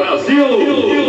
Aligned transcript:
Projeto 0.00 0.99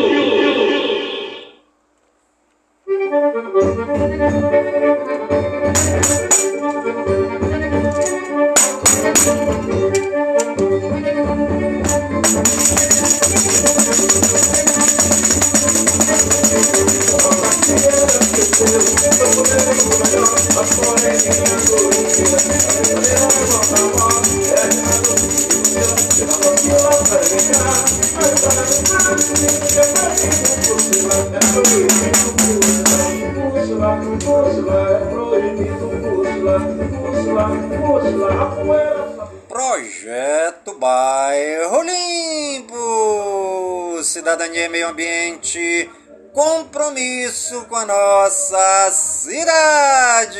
Ambiente, 45.31 45.89
compromisso 46.33 47.65
com 47.69 47.75
a 47.77 47.85
nossa 47.85 48.91
cidade. 48.91 50.39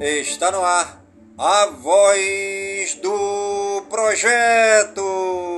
Está 0.00 0.50
no 0.50 0.62
ar 0.62 1.02
a 1.38 1.66
voz 1.66 2.94
do 2.96 3.82
projeto. 3.88 5.57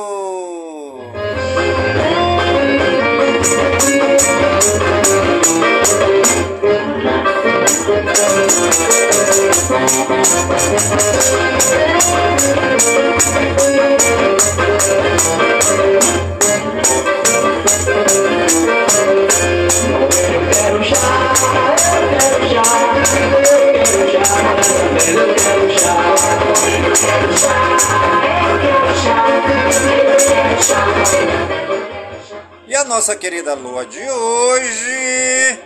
E 32.67 32.75
a 32.75 32.85
nossa 32.85 33.15
querida 33.15 33.55
lua 33.55 33.85
de 33.85 34.01
hoje 34.01 35.59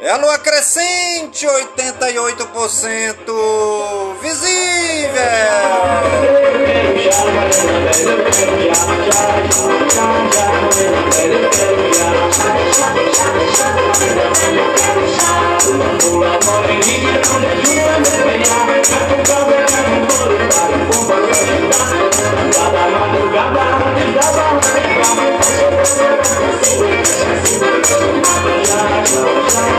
é 0.00 0.10
a 0.10 0.16
lua 0.16 0.38
crescente, 0.38 1.46
88% 1.46 4.16
visível. 4.20 4.66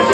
E 0.08 0.14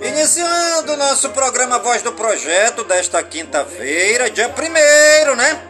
Iniciando 0.00 0.96
nosso 0.96 1.28
programa 1.30 1.78
Voz 1.78 2.02
do 2.02 2.12
Projeto 2.12 2.82
desta 2.84 3.22
quinta-feira, 3.22 4.30
dia 4.30 4.48
1 4.48 4.52
né? 5.36 5.60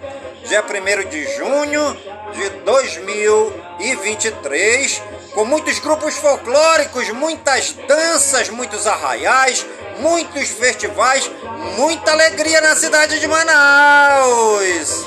Dia 0.47 0.63
1 0.63 1.09
de 1.09 1.37
junho 1.37 1.97
de 2.33 2.49
2023, 2.65 5.03
com 5.35 5.45
muitos 5.45 5.79
grupos 5.79 6.17
folclóricos, 6.17 7.11
muitas 7.11 7.73
danças, 7.87 8.49
muitos 8.49 8.87
arraiais, 8.87 9.67
muitos 10.01 10.49
festivais, 10.49 11.31
muita 11.77 12.13
alegria 12.13 12.61
na 12.61 12.75
cidade 12.77 13.21
de 13.21 13.27
Manaus. 13.27 15.07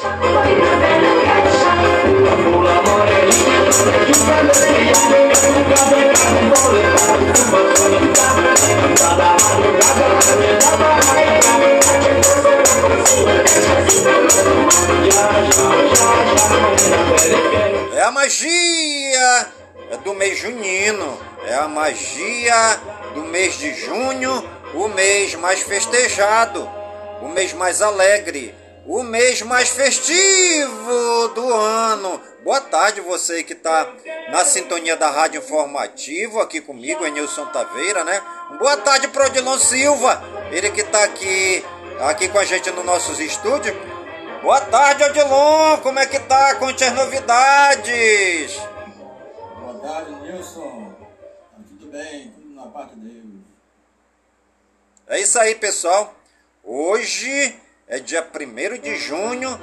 É 17.94 18.04
a 18.04 18.12
magia 18.12 19.61
do 19.98 20.14
mês 20.14 20.38
junino, 20.38 21.20
é 21.46 21.56
a 21.56 21.68
magia 21.68 22.80
do 23.14 23.24
mês 23.24 23.58
de 23.58 23.74
junho, 23.74 24.50
o 24.74 24.88
mês 24.88 25.36
mais 25.36 25.62
festejado, 25.62 26.68
o 27.22 27.28
mês 27.28 27.54
mais 27.54 27.82
alegre, 27.82 28.56
o 28.86 29.04
mês 29.04 29.42
mais 29.42 29.70
festivo 29.70 31.28
do 31.36 31.54
ano. 31.54 32.22
Boa 32.44 32.62
tarde, 32.62 33.02
você 33.02 33.44
que 33.44 33.54
está 33.54 33.88
na 34.32 34.44
sintonia 34.46 34.96
da 34.96 35.10
Rádio 35.10 35.40
Informativo, 35.40 36.40
aqui 36.40 36.62
comigo, 36.62 37.06
Enilson 37.06 37.46
Taveira, 37.48 38.04
né? 38.04 38.22
Boa 38.58 38.78
tarde 38.78 39.08
para 39.10 39.26
Odilon 39.26 39.58
Silva, 39.60 40.24
ele 40.52 40.72
que 40.72 40.82
está 40.82 41.04
aqui, 41.04 41.64
aqui 42.00 42.28
com 42.30 42.40
a 42.40 42.46
gente 42.46 42.72
nos 42.72 42.86
nossos 42.86 43.20
estúdios. 43.20 43.76
Boa 44.42 44.62
tarde, 44.62 45.04
Odilon, 45.04 45.78
como 45.84 46.00
é 46.00 46.06
que 46.06 46.20
tá? 46.20 46.56
Conte 46.56 46.84
as 46.84 46.94
novidades. 46.94 48.71
Tarde, 49.82 50.12
Nilson. 50.22 50.94
Tudo 51.68 51.92
bem, 51.92 52.32
tudo 52.36 52.54
na 52.54 52.68
parte 52.68 52.94
de 52.96 53.10
Deus. 53.10 53.26
É 55.08 55.20
isso 55.20 55.40
aí, 55.40 55.56
pessoal. 55.56 56.14
Hoje 56.64 57.60
é 57.88 57.98
dia 58.00 58.24
1 58.24 58.78
de 58.80 58.96
junho 58.98 59.60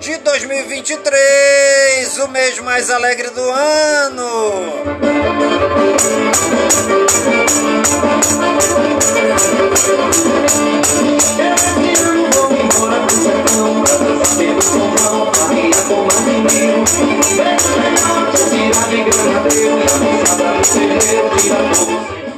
de 0.00 0.18
2023, 0.18 2.18
o 2.18 2.28
mês 2.28 2.58
mais 2.58 2.90
alegre 2.90 3.30
do 3.30 3.40
ano. 3.40 4.74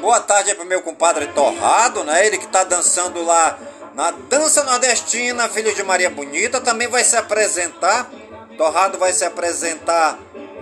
Boa 0.06 0.20
tarde 0.20 0.50
aí 0.50 0.54
pro 0.54 0.64
meu 0.64 0.82
compadre 0.82 1.26
Torrado, 1.26 2.04
né? 2.04 2.24
Ele 2.24 2.38
que 2.38 2.46
tá 2.46 2.62
dançando 2.62 3.24
lá 3.24 3.58
na 3.92 4.12
dança 4.12 4.62
nordestina, 4.62 5.48
filho 5.48 5.74
de 5.74 5.82
Maria 5.82 6.08
Bonita, 6.08 6.60
também 6.60 6.86
vai 6.86 7.02
se 7.02 7.16
apresentar. 7.16 8.08
Torrado 8.56 8.98
vai 8.98 9.12
se 9.12 9.24
apresentar 9.24 10.16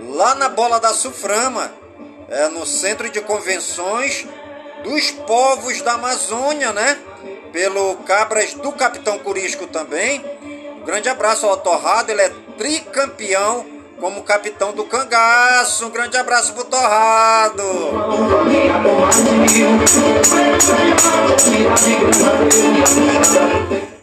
lá 0.09 0.33
na 0.33 0.49
Bola 0.49 0.79
da 0.79 0.95
Suframa, 0.95 1.71
é, 2.27 2.47
no 2.47 2.65
Centro 2.65 3.07
de 3.07 3.21
Convenções 3.21 4.25
dos 4.83 5.11
Povos 5.11 5.79
da 5.83 5.93
Amazônia, 5.93 6.73
né? 6.73 6.97
Pelo 7.53 7.97
Cabras 7.97 8.55
do 8.55 8.71
Capitão 8.71 9.19
Curisco 9.19 9.67
também. 9.67 10.25
Um 10.81 10.83
grande 10.83 11.07
abraço 11.07 11.45
ao 11.45 11.57
Torrado, 11.57 12.11
ele 12.11 12.23
é 12.23 12.29
tricampeão 12.57 13.74
como 13.99 14.23
capitão 14.23 14.73
do 14.73 14.85
cangaço. 14.85 15.87
Um 15.87 15.89
grande 15.89 16.17
abraço 16.17 16.53
pro 16.53 16.63
Torrado. 16.65 17.63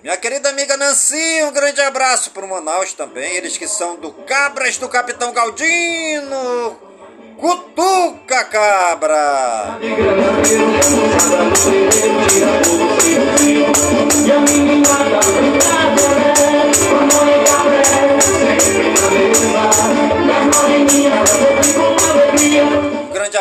Minha 0.03 0.17
querida 0.17 0.49
amiga 0.49 0.77
Nancy, 0.77 1.43
um 1.45 1.53
grande 1.53 1.81
abraço 1.81 2.31
pro 2.31 2.49
Manaus 2.49 2.93
também. 2.93 3.37
Eles 3.37 3.57
que 3.57 3.69
são 3.69 3.97
do 3.97 4.13
Cabras 4.13 4.77
do 4.79 4.89
Capitão 4.89 5.33
Galdino. 5.33 6.77
Cutuca 7.39 8.45
cabra! 8.45 9.79
Um 9.83 9.97
grande 15.17 15.52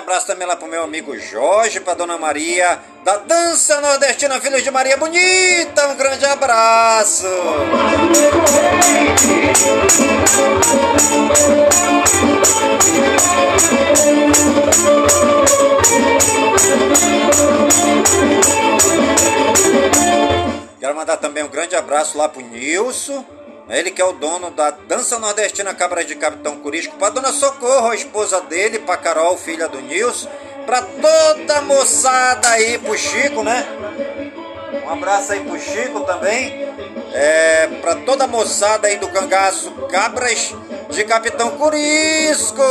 abraço 0.02 0.26
também 0.26 0.48
lá 0.48 0.56
pro 0.56 0.68
meu 0.68 0.84
amigo 0.84 1.18
Jorge, 1.18 1.80
pra 1.80 1.94
Dona 1.94 2.18
Maria, 2.18 2.80
da 3.04 3.18
Dança 3.18 3.80
Nordestina 3.80 4.42
Filhos 4.42 4.64
de 4.64 4.72
Maria 4.72 4.98
Bonita. 4.98 5.88
Um 5.88 5.96
grande 5.96 6.26
abraço! 6.26 7.28
Quero 20.80 20.96
mandar 20.96 21.18
também 21.18 21.44
um 21.44 21.48
grande 21.48 21.76
abraço 21.76 22.18
lá 22.18 22.28
pro 22.28 22.42
Nilson, 22.42 23.24
ele 23.78 23.92
que 23.92 24.02
é 24.02 24.06
o 24.06 24.14
dono 24.14 24.52
da 24.52 24.72
Dança 24.72 25.18
Nordestina 25.18 25.74
Cabra 25.74 26.04
de 26.04 26.16
Capitão 26.16 26.58
Curisco, 26.58 26.96
pra 26.98 27.10
Dona 27.10 27.32
Socorro, 27.32 27.90
a 27.90 27.96
esposa 27.96 28.42
dele, 28.42 28.80
pra 28.80 28.98
Carol, 28.98 29.38
filha 29.38 29.68
do 29.68 29.80
Nilson, 29.82 30.30
pra 30.66 30.82
toda 30.82 31.58
a 31.58 31.62
moçada 31.62 32.50
aí, 32.50 32.78
pro 32.78 32.98
Chico, 32.98 33.44
né? 33.44 33.66
Um 34.86 34.90
abraço 34.90 35.32
aí 35.34 35.40
pro 35.40 35.60
Chico 35.60 36.02
também. 36.02 36.70
É, 37.14 37.68
pra 37.82 37.96
toda 37.96 38.24
a 38.24 38.28
moçada 38.28 38.88
aí 38.88 38.98
do 38.98 39.08
cangaço 39.10 39.72
Cabras 39.90 40.54
de 40.90 41.04
Capitão 41.04 41.52
Curisco. 41.52 42.62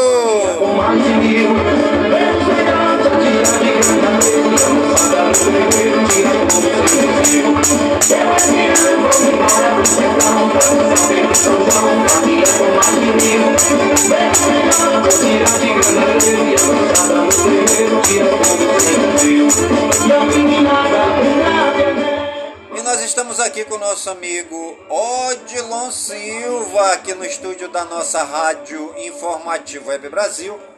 E 22.77 22.83
nós 22.83 23.01
estamos 23.03 23.41
aqui 23.41 23.65
com 23.65 23.77
o 23.77 23.79
nosso 23.79 24.11
amigo 24.11 24.79
Odilon 24.89 25.91
Silva, 25.91 26.93
aqui 26.93 27.15
no 27.15 27.25
estúdio 27.25 27.69
da 27.71 27.87
nossa 27.87 28.23
rádio 28.23 28.95
Informativo 28.99 29.89
Web 29.89 30.11
Brasil. 30.11 30.70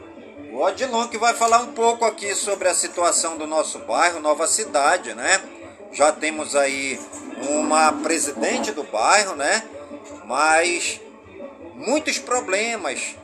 O 0.52 0.59
Odilon 0.59 1.09
que 1.09 1.16
vai 1.16 1.32
falar 1.32 1.61
um 1.61 1.73
pouco 1.73 2.04
aqui 2.04 2.35
sobre 2.35 2.68
a 2.68 2.75
situação 2.75 3.38
do 3.38 3.47
nosso 3.47 3.78
bairro, 3.78 4.21
Nova 4.21 4.47
Cidade, 4.47 5.14
né? 5.14 5.40
Já 5.90 6.12
temos 6.12 6.54
aí 6.54 7.00
uma 7.49 7.90
presidente 7.90 8.71
do 8.71 8.82
bairro, 8.82 9.35
né? 9.35 9.66
Mas 10.26 11.00
muitos 11.75 12.18
problemas, 12.18 13.16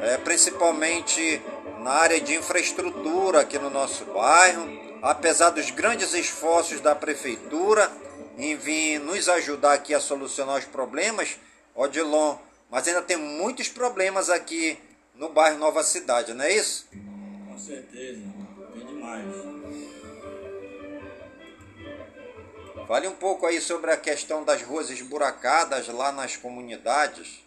é, 0.00 0.18
principalmente 0.18 1.42
na 1.80 1.90
área 1.90 2.20
de 2.20 2.36
infraestrutura 2.36 3.40
aqui 3.40 3.58
no 3.58 3.70
nosso 3.70 4.04
bairro, 4.04 4.68
apesar 5.02 5.50
dos 5.50 5.72
grandes 5.72 6.14
esforços 6.14 6.80
da 6.80 6.94
prefeitura 6.94 7.90
em 8.38 8.54
vir 8.54 9.00
nos 9.00 9.28
ajudar 9.28 9.72
aqui 9.72 9.92
a 9.92 10.00
solucionar 10.00 10.58
os 10.58 10.64
problemas, 10.64 11.40
Odilon, 11.74 12.36
mas 12.70 12.86
ainda 12.86 13.02
tem 13.02 13.16
muitos 13.16 13.66
problemas 13.66 14.30
aqui 14.30 14.78
no 15.18 15.30
bairro 15.30 15.58
Nova 15.58 15.82
Cidade, 15.82 16.32
não 16.32 16.44
é 16.44 16.54
isso? 16.54 16.88
Com 17.46 17.58
certeza, 17.58 18.22
tem 18.72 18.86
demais. 18.86 19.26
Fale 22.86 23.08
um 23.08 23.16
pouco 23.16 23.44
aí 23.44 23.60
sobre 23.60 23.90
a 23.90 23.96
questão 23.96 24.44
das 24.44 24.62
ruas 24.62 24.88
esburacadas 24.88 25.88
lá 25.88 26.12
nas 26.12 26.36
comunidades. 26.36 27.44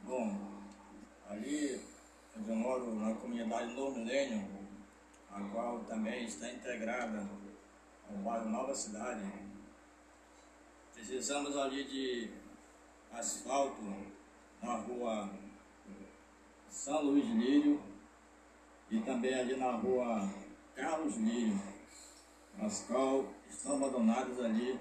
Bom, 0.00 0.36
ali 1.28 1.80
onde 2.36 2.48
eu 2.48 2.56
moro 2.56 2.94
na 2.94 3.14
comunidade 3.14 3.74
Novo 3.74 3.98
Milênio, 3.98 4.48
a 5.30 5.40
qual 5.52 5.80
também 5.80 6.24
está 6.24 6.50
integrada 6.50 7.28
ao 8.10 8.16
bairro 8.16 8.48
Nova 8.48 8.74
Cidade. 8.74 9.22
Precisamos 10.94 11.56
ali 11.56 11.84
de 11.84 12.30
asfalto 13.12 13.82
na 14.62 14.74
rua 14.78 15.30
São 16.78 17.02
Luís 17.02 17.26
Lírio 17.26 17.80
e 18.88 19.00
também 19.00 19.34
ali 19.34 19.56
na 19.56 19.72
rua 19.72 20.32
Carlos 20.76 21.16
Lírio, 21.16 21.60
as 22.60 22.84
qual 22.84 23.26
estão 23.50 23.74
abandonadas 23.74 24.38
ali 24.38 24.78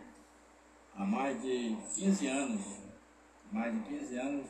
há 0.95 1.03
mais 1.03 1.41
de 1.41 1.75
15 1.95 2.27
anos. 2.27 2.61
Mais 3.51 3.73
de 3.73 3.79
15 3.89 4.17
anos 4.19 4.47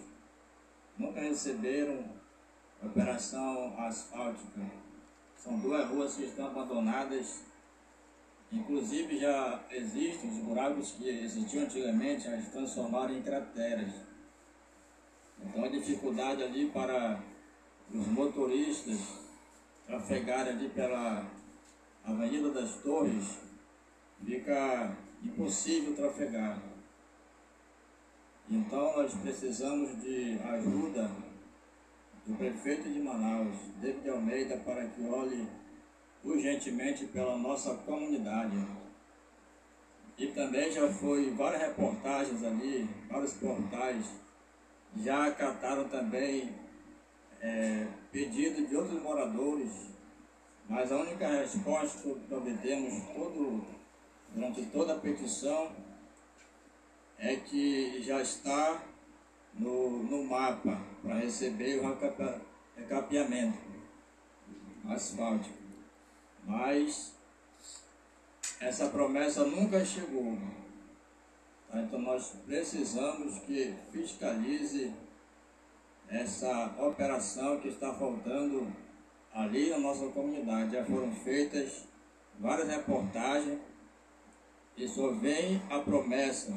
nunca 0.98 1.22
receberam 1.22 2.04
operação 2.84 3.74
asfáltica. 3.80 4.62
São 5.38 5.58
duas 5.60 5.90
ruas 5.90 6.16
que 6.16 6.24
estão 6.26 6.48
abandonadas 6.48 7.44
Inclusive 8.50 9.20
já 9.20 9.62
existem 9.72 10.30
os 10.30 10.38
buracos 10.38 10.92
que 10.92 11.10
existiam 11.10 11.64
antigamente, 11.64 12.24
já 12.24 12.42
transformaram 12.50 13.14
em 13.14 13.22
crateras. 13.22 13.92
Então 15.44 15.66
a 15.66 15.68
dificuldade 15.68 16.44
ali 16.44 16.70
para 16.70 17.22
os 17.94 18.08
motoristas 18.08 19.00
trafegarem 19.86 20.54
ali 20.54 20.70
pela 20.70 21.26
Avenida 22.04 22.52
das 22.52 22.76
Torres 22.76 23.40
fica 24.26 24.96
impossível 25.24 25.96
trafegar. 25.96 26.60
Então 28.50 28.98
nós 28.98 29.14
precisamos 29.14 30.02
de 30.02 30.40
ajuda 30.40 31.12
do 32.26 32.36
prefeito 32.36 32.90
de 32.90 33.00
Manaus, 33.00 33.56
David 33.82 34.10
Almeida, 34.10 34.58
para 34.58 34.88
que 34.88 35.02
olhe 35.06 35.48
urgentemente 36.24 37.06
pela 37.08 37.38
nossa 37.38 37.76
comunidade. 37.76 38.58
E 40.18 40.28
também 40.28 40.72
já 40.72 40.92
foi 40.92 41.30
várias 41.32 41.62
reportagens 41.62 42.44
ali, 42.44 42.90
vários 43.10 43.34
portais, 43.34 44.06
já 44.96 45.28
acataram 45.28 45.88
também 45.90 46.54
é, 47.48 47.88
pedido 48.12 48.68
de 48.68 48.76
outros 48.76 49.02
moradores, 49.02 49.72
mas 50.68 50.92
a 50.92 50.98
única 50.98 51.28
resposta 51.30 52.14
que 52.14 52.34
obtemos 52.34 53.04
todo, 53.16 53.66
durante 54.34 54.66
toda 54.66 54.94
a 54.94 55.00
petição 55.00 55.72
é 57.18 57.38
que 57.38 58.04
já 58.04 58.22
está 58.22 58.84
no, 59.54 60.04
no 60.04 60.26
mapa 60.26 60.78
para 61.02 61.16
receber 61.16 61.80
o 61.80 61.98
recapeamento 62.76 63.58
asfáltico. 64.90 65.58
Mas 66.46 67.14
essa 68.60 68.90
promessa 68.90 69.46
nunca 69.46 69.84
chegou. 69.86 70.38
Tá? 71.70 71.82
Então 71.82 72.00
nós 72.00 72.34
precisamos 72.46 73.40
que 73.40 73.74
fiscalize 73.92 74.94
essa 76.10 76.76
operação 76.80 77.60
que 77.60 77.68
está 77.68 77.94
faltando 77.94 78.68
ali 79.34 79.70
na 79.70 79.80
nossa 79.80 80.08
comunidade. 80.08 80.72
Já 80.72 80.86
foram 80.86 81.12
feitas 81.12 81.86
várias 82.40 82.70
reportagens 82.70 83.60
e 84.76 84.88
só 84.88 85.12
vem 85.12 85.62
a 85.70 85.80
promessa. 85.80 86.54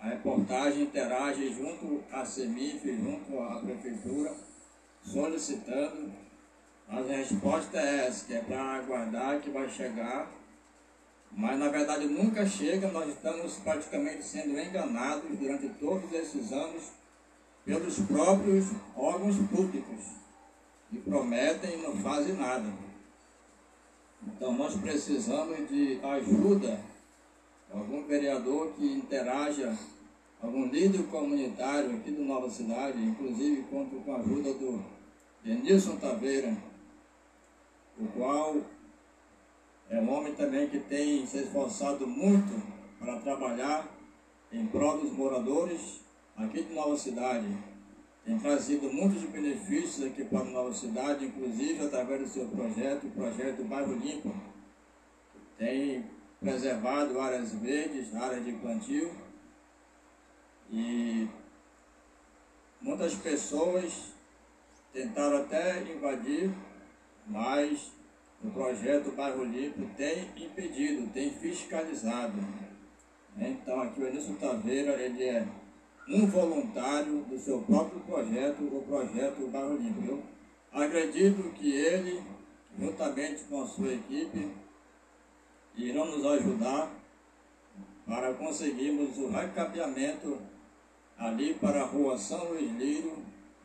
A 0.00 0.08
reportagem 0.08 0.82
interage 0.82 1.52
junto 1.52 2.02
à 2.10 2.24
CEMIF, 2.24 2.90
junto 2.96 3.38
à 3.38 3.60
Prefeitura, 3.60 4.34
solicitando, 5.02 6.10
mas 6.88 7.10
a 7.10 7.14
resposta 7.16 7.78
é 7.78 8.06
essa, 8.06 8.24
que 8.24 8.34
é 8.34 8.40
para 8.40 8.76
aguardar 8.76 9.40
que 9.40 9.50
vai 9.50 9.68
chegar, 9.68 10.30
mas 11.30 11.58
na 11.58 11.68
verdade 11.68 12.06
nunca 12.06 12.46
chega, 12.46 12.90
nós 12.90 13.08
estamos 13.10 13.56
praticamente 13.58 14.24
sendo 14.24 14.58
enganados 14.58 15.38
durante 15.38 15.68
todos 15.68 16.10
esses 16.12 16.50
anos 16.50 16.92
pelos 17.70 18.00
próprios 18.00 18.64
órgãos 18.96 19.36
públicos, 19.48 20.00
que 20.90 20.98
prometem 20.98 21.74
e 21.74 21.82
não 21.82 21.94
fazem 21.98 22.34
nada. 22.34 22.66
Então 24.26 24.52
nós 24.54 24.74
precisamos 24.74 25.68
de 25.68 26.00
ajuda 26.02 26.80
algum 27.72 28.02
vereador 28.02 28.72
que 28.72 28.84
interaja, 28.84 29.78
algum 30.42 30.66
líder 30.66 31.04
comunitário 31.04 31.94
aqui 31.94 32.10
do 32.10 32.24
Nova 32.24 32.50
Cidade, 32.50 33.00
inclusive 33.00 33.62
conto 33.70 34.00
com 34.00 34.14
a 34.14 34.18
ajuda 34.18 34.52
do 34.54 34.84
Denilson 35.44 35.96
Taveira, 35.96 36.56
o 37.96 38.06
qual 38.08 38.56
é 39.88 40.00
um 40.00 40.12
homem 40.12 40.34
também 40.34 40.68
que 40.68 40.80
tem 40.80 41.24
se 41.24 41.38
esforçado 41.38 42.04
muito 42.04 42.60
para 42.98 43.20
trabalhar 43.20 43.88
em 44.52 44.66
prol 44.66 44.98
dos 44.98 45.12
moradores 45.12 46.00
aqui 46.44 46.62
de 46.62 46.74
Nova 46.74 46.96
Cidade. 46.96 47.46
Tem 48.24 48.38
trazido 48.38 48.92
muitos 48.92 49.22
benefícios 49.24 50.06
aqui 50.06 50.24
para 50.24 50.44
Nova 50.44 50.72
Cidade, 50.72 51.26
inclusive 51.26 51.84
através 51.84 52.20
do 52.22 52.28
seu 52.28 52.48
projeto, 52.48 53.06
o 53.06 53.10
projeto 53.10 53.64
Bairro 53.64 53.94
Limpo. 53.94 54.34
Tem 55.58 56.04
preservado 56.38 57.20
áreas 57.20 57.52
verdes, 57.54 58.14
áreas 58.14 58.44
de 58.44 58.52
plantio. 58.52 59.12
E 60.70 61.28
muitas 62.80 63.14
pessoas 63.14 64.12
tentaram 64.92 65.38
até 65.38 65.82
invadir, 65.82 66.50
mas 67.26 67.92
o 68.42 68.50
projeto 68.50 69.12
Bairro 69.12 69.44
Limpo 69.44 69.86
tem 69.96 70.28
impedido, 70.36 71.12
tem 71.12 71.30
fiscalizado. 71.30 72.38
Então 73.36 73.80
aqui 73.80 74.00
o 74.00 74.08
Edson 74.08 74.34
Taveira, 74.34 74.92
ele 74.92 75.24
é 75.24 75.46
um 76.10 76.26
voluntário 76.26 77.22
do 77.22 77.38
seu 77.38 77.60
próprio 77.62 78.00
projeto, 78.00 78.64
o 78.64 78.82
projeto 78.82 79.46
Bairro 79.46 79.76
Limpo. 79.76 80.22
Acredito 80.72 81.50
que 81.54 81.72
ele, 81.72 82.22
juntamente 82.78 83.44
com 83.44 83.62
a 83.62 83.66
sua 83.66 83.92
equipe, 83.92 84.50
irão 85.76 86.06
nos 86.06 86.26
ajudar 86.26 86.90
para 88.06 88.34
conseguirmos 88.34 89.16
o 89.18 89.28
recapeamento 89.30 90.38
ali 91.16 91.54
para 91.54 91.82
a 91.82 91.86
rua 91.86 92.18
São 92.18 92.48
Luís 92.48 92.72
Lírio 92.72 93.18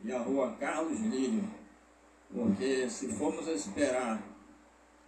e 0.04 0.12
a 0.12 0.18
rua 0.18 0.54
Carlos 0.60 1.00
Lírio. 1.00 1.44
Porque 2.32 2.88
se 2.88 3.08
formos 3.14 3.48
esperar 3.48 4.22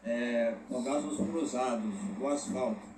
é, 0.05 0.55
com 0.69 0.83
braços 0.83 1.17
cruzados 1.17 1.95
o 2.21 2.29
asfalto 2.29 2.98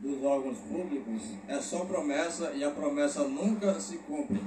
dos 0.00 0.24
órgãos 0.24 0.58
públicos, 0.58 1.22
é 1.46 1.60
só 1.60 1.84
promessa 1.84 2.52
e 2.52 2.64
a 2.64 2.70
promessa 2.70 3.22
nunca 3.24 3.78
se 3.78 3.98
cumpre. 3.98 4.40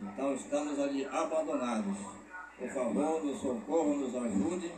Então 0.00 0.34
estamos 0.34 0.78
ali 0.78 1.04
abandonados. 1.06 1.98
Por 2.58 2.68
favor, 2.68 3.24
nos 3.24 3.40
socorro, 3.40 3.96
nos 3.96 4.14
ajude, 4.14 4.70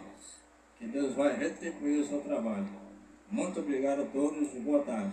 que 0.79 0.87
Deus 0.87 1.15
vai 1.15 1.37
retribuir 1.37 2.01
o 2.01 2.09
seu 2.09 2.21
trabalho. 2.21 2.67
Muito 3.31 3.61
obrigado 3.61 4.03
a 4.03 4.07
todos 4.07 4.55
e 4.55 4.61
boa 4.61 4.83
tarde. 4.83 5.13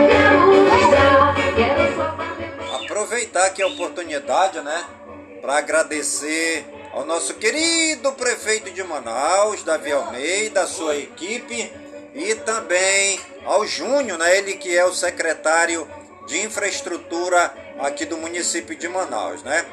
Aproveitar 3.31 3.45
aqui 3.45 3.61
a 3.61 3.67
oportunidade, 3.67 4.59
né, 4.59 4.85
para 5.41 5.57
agradecer 5.57 6.65
ao 6.91 7.05
nosso 7.05 7.35
querido 7.35 8.11
prefeito 8.11 8.69
de 8.71 8.83
Manaus, 8.83 9.63
Davi 9.63 9.89
Almeida, 9.89 10.67
sua 10.67 10.97
equipe, 10.97 11.71
e 12.13 12.35
também 12.35 13.21
ao 13.45 13.65
Júnior, 13.65 14.17
né, 14.17 14.37
ele 14.37 14.55
que 14.55 14.77
é 14.77 14.83
o 14.83 14.93
secretário 14.93 15.89
de 16.27 16.41
infraestrutura 16.41 17.53
aqui 17.79 18.03
do 18.03 18.17
município 18.17 18.75
de 18.75 18.89
Manaus, 18.89 19.41
né? 19.43 19.65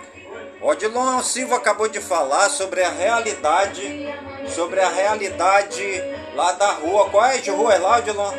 Odilon 0.61 1.21
Silva 1.25 1.57
acabou 1.57 1.88
de 1.88 2.00
falar 2.00 2.49
sobre 2.50 2.85
a 2.85 2.91
realidade, 2.91 4.07
sobre 4.55 4.81
a 4.81 4.88
realidade 4.88 6.00
lá 6.37 6.53
da 6.53 6.71
rua. 6.73 7.11
Quais 7.11 7.47
ruas 7.49 7.81
lá, 7.81 7.99
Odilon? 7.99 8.33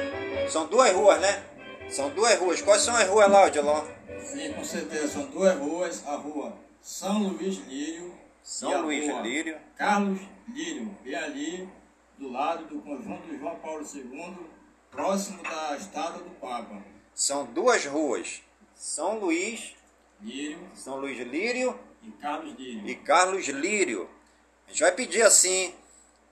São 0.48 0.66
duas 0.66 0.92
ruas, 0.94 1.20
né? 1.20 1.44
São 1.90 2.10
duas 2.10 2.38
ruas. 2.40 2.62
Quais 2.62 2.82
são 2.82 2.96
as 2.96 3.08
ruas 3.08 3.30
lá, 3.30 3.46
Odilon? 3.46 3.99
Sim, 4.24 4.54
com 4.54 4.64
certeza. 4.64 5.08
São 5.08 5.26
duas 5.28 5.58
ruas. 5.58 6.08
A 6.08 6.16
rua 6.16 6.54
São 6.82 7.28
Luís 7.30 7.58
Lírio 7.68 8.14
são 8.44 8.82
Luís 8.82 9.06
Lírio. 9.22 9.60
Carlos 9.78 10.20
Lírio, 10.48 10.98
bem 11.04 11.16
ali 11.16 11.70
do 12.18 12.32
lado 12.32 12.66
do 12.66 12.82
conjunto 12.82 13.38
João 13.38 13.56
Paulo 13.60 13.86
II, 13.94 14.36
próximo 14.90 15.42
da 15.44 15.78
estátua 15.78 16.24
do 16.24 16.32
Papa. 16.32 16.82
São 17.14 17.46
duas 17.46 17.86
ruas. 17.86 18.42
São 18.74 19.20
Luís 19.20 19.76
Lírio. 20.20 20.60
São 20.74 21.00
Luís 21.00 21.20
Lírio. 21.20 21.80
E 22.02 22.12
Carlos 22.12 22.56
Lírio. 22.58 22.88
E 22.88 22.96
Carlos 22.96 23.48
Lírio. 23.48 24.10
A 24.66 24.72
gente 24.72 24.82
vai 24.82 24.92
pedir 24.94 25.22
assim, 25.22 25.74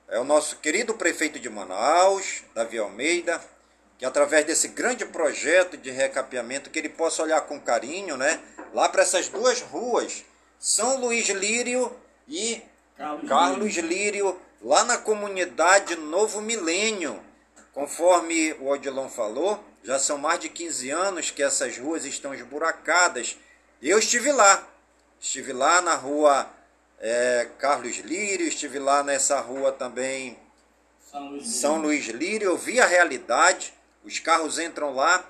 é 0.07 0.19
o 0.19 0.23
nosso 0.23 0.57
querido 0.57 0.93
prefeito 0.95 1.39
de 1.39 1.49
Manaus, 1.49 2.43
Davi 2.55 2.77
Almeida, 2.77 3.39
que 3.97 4.05
através 4.05 4.45
desse 4.45 4.69
grande 4.69 5.05
projeto 5.05 5.77
de 5.77 5.89
recapeamento, 5.89 6.69
que 6.69 6.77
ele 6.77 6.89
possa 6.89 7.23
olhar 7.23 7.41
com 7.41 7.59
carinho, 7.59 8.15
né? 8.15 8.39
Lá 8.73 8.87
para 8.87 9.01
essas 9.01 9.27
duas 9.27 9.61
ruas, 9.61 10.23
São 10.59 10.99
Luís 10.99 11.27
Lírio 11.29 11.91
e 12.27 12.61
Carlos, 12.97 13.29
Carlos 13.29 13.75
Lírio, 13.75 14.39
lá 14.61 14.83
na 14.83 14.97
comunidade 14.97 15.95
Novo 15.95 16.41
Milênio. 16.41 17.19
Conforme 17.73 18.53
o 18.53 18.69
Odilon 18.69 19.07
falou, 19.07 19.63
já 19.83 19.99
são 19.99 20.17
mais 20.17 20.39
de 20.39 20.49
15 20.49 20.89
anos 20.89 21.31
que 21.31 21.43
essas 21.43 21.77
ruas 21.77 22.05
estão 22.05 22.33
esburacadas 22.33 23.37
Eu 23.81 23.99
estive 23.99 24.31
lá. 24.31 24.67
Estive 25.19 25.53
lá 25.53 25.81
na 25.81 25.95
rua 25.95 26.49
é, 26.99 27.47
Carlos 27.59 27.97
Lírio, 27.99 28.47
estive 28.47 28.79
lá 28.79 29.03
nessa 29.03 29.39
rua 29.39 29.71
também 29.71 30.37
São 30.99 31.29
Luís, 31.29 31.47
São 31.47 31.77
Luís 31.77 32.07
Lírio. 32.07 32.49
Eu 32.49 32.57
vi 32.57 32.79
a 32.79 32.85
realidade. 32.85 33.73
Os 34.07 34.19
carros 34.19 34.57
entram 34.57 34.95
lá, 34.95 35.21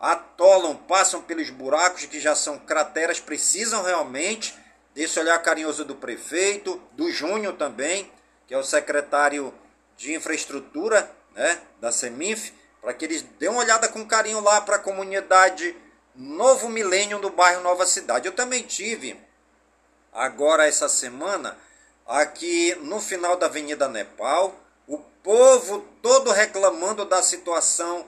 atolam, 0.00 0.74
passam 0.74 1.22
pelos 1.22 1.48
buracos 1.48 2.06
que 2.06 2.18
já 2.18 2.34
são 2.34 2.58
crateras, 2.58 3.20
precisam 3.20 3.84
realmente 3.84 4.52
desse 4.92 5.20
olhar 5.20 5.40
carinhoso 5.40 5.84
do 5.84 5.94
prefeito, 5.94 6.82
do 6.94 7.08
Júnior 7.08 7.54
também, 7.54 8.10
que 8.48 8.52
é 8.52 8.58
o 8.58 8.64
secretário 8.64 9.54
de 9.96 10.12
infraestrutura 10.12 11.08
né, 11.36 11.60
da 11.80 11.92
Semif, 11.92 12.52
para 12.80 12.92
que 12.92 13.04
eles 13.04 13.22
dêem 13.38 13.52
uma 13.52 13.60
olhada 13.60 13.86
com 13.86 14.04
carinho 14.04 14.40
lá 14.40 14.60
para 14.60 14.74
a 14.74 14.80
comunidade 14.80 15.76
Novo 16.12 16.68
Milênio 16.68 17.20
do 17.20 17.30
bairro 17.30 17.62
Nova 17.62 17.86
Cidade. 17.86 18.26
Eu 18.26 18.34
também 18.34 18.64
tive, 18.64 19.16
agora 20.12 20.66
essa 20.66 20.88
semana, 20.88 21.56
aqui 22.04 22.74
no 22.80 22.98
final 23.00 23.36
da 23.36 23.46
Avenida 23.46 23.86
Nepal, 23.86 24.52
o 24.88 24.98
povo 25.22 25.86
todo 26.02 26.32
reclamando 26.32 27.04
da 27.04 27.22
situação 27.22 28.04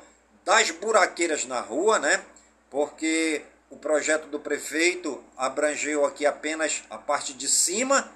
das 0.48 0.70
buraqueiras 0.70 1.44
na 1.44 1.60
rua, 1.60 1.98
né? 1.98 2.24
Porque 2.70 3.42
o 3.68 3.76
projeto 3.76 4.28
do 4.28 4.40
prefeito 4.40 5.22
abrangeu 5.36 6.06
aqui 6.06 6.24
apenas 6.24 6.84
a 6.88 6.96
parte 6.96 7.34
de 7.34 7.46
cima 7.46 8.10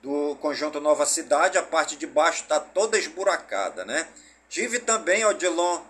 do 0.00 0.36
conjunto 0.36 0.80
Nova 0.80 1.04
Cidade, 1.04 1.58
a 1.58 1.62
parte 1.62 1.96
de 1.96 2.06
baixo 2.06 2.44
está 2.44 2.58
toda 2.58 2.98
esburacada, 2.98 3.84
né? 3.84 4.08
Tive 4.48 4.78
também, 4.78 5.22
Odilon, 5.26 5.82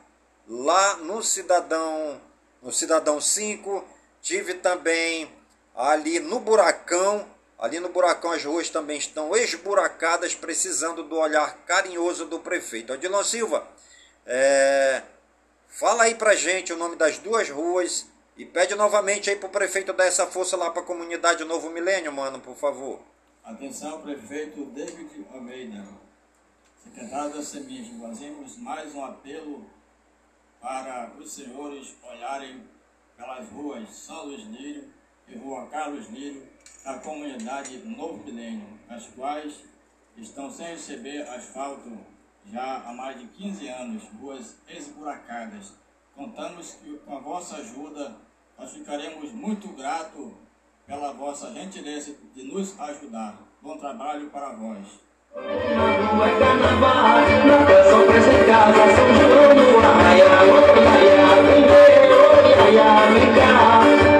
lá 0.48 0.96
no 0.96 1.22
Cidadão, 1.22 2.20
no 2.60 2.72
Cidadão 2.72 3.20
5, 3.20 3.86
tive 4.20 4.54
também 4.54 5.32
ali 5.72 6.18
no 6.18 6.40
Buracão, 6.40 7.24
ali 7.56 7.78
no 7.78 7.90
Buracão 7.90 8.32
as 8.32 8.44
ruas 8.44 8.68
também 8.70 8.98
estão 8.98 9.36
esburacadas, 9.36 10.34
precisando 10.34 11.04
do 11.04 11.16
olhar 11.16 11.58
carinhoso 11.58 12.24
do 12.24 12.40
prefeito. 12.40 12.92
Odilon 12.92 13.22
Silva, 13.22 13.64
é, 14.26 15.02
fala 15.70 16.04
aí 16.04 16.14
pra 16.14 16.34
gente 16.34 16.72
o 16.72 16.76
nome 16.76 16.96
das 16.96 17.18
duas 17.18 17.48
ruas 17.48 18.06
e 18.36 18.44
pede 18.44 18.74
novamente 18.74 19.30
aí 19.30 19.36
pro 19.36 19.48
prefeito 19.48 19.92
dar 19.92 20.06
essa 20.06 20.26
força 20.26 20.56
lá 20.56 20.70
pra 20.70 20.82
comunidade 20.82 21.44
Novo 21.44 21.70
Milênio, 21.70 22.12
mano, 22.12 22.40
por 22.40 22.56
favor. 22.56 23.00
Atenção, 23.44 24.02
prefeito 24.02 24.64
David 24.66 25.26
Almeida, 25.32 25.86
secretário 26.82 27.34
da 27.34 27.42
SEMIG, 27.42 27.98
fazemos 28.00 28.56
mais 28.58 28.94
um 28.94 29.04
apelo 29.04 29.64
para 30.60 31.12
os 31.18 31.32
senhores 31.32 31.96
olharem 32.02 32.62
pelas 33.16 33.48
ruas 33.48 33.88
São 33.90 34.26
Luís 34.26 34.44
Nírio 34.46 34.88
e 35.28 35.36
Rua 35.36 35.66
Carlos 35.66 36.08
Nírio 36.10 36.46
da 36.84 36.98
comunidade 36.98 37.78
Novo 37.78 38.24
Milênio, 38.24 38.66
as 38.88 39.06
quais 39.08 39.64
estão 40.16 40.50
sem 40.50 40.66
receber 40.68 41.22
asfalto 41.28 41.98
já 42.52 42.82
há 42.86 42.92
mais 42.92 43.18
de 43.18 43.26
15 43.26 43.68
anos, 43.68 44.02
ruas 44.20 44.56
esburacadas. 44.68 45.72
Contamos 46.14 46.72
que 46.74 46.96
com 46.98 47.16
a 47.16 47.20
vossa 47.20 47.56
ajuda 47.56 48.16
nós 48.58 48.72
ficaremos 48.72 49.32
muito 49.32 49.68
gratos 49.68 50.32
pela 50.86 51.12
vossa 51.12 51.52
gentileza 51.52 52.14
de 52.34 52.42
nos 52.42 52.78
ajudar. 52.80 53.38
Bom 53.62 53.76
trabalho 53.78 54.28
para 54.30 54.52
vós. 54.52 54.86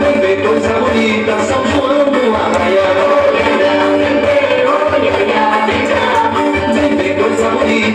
Vem 0.01 0.21
ver 0.21 0.43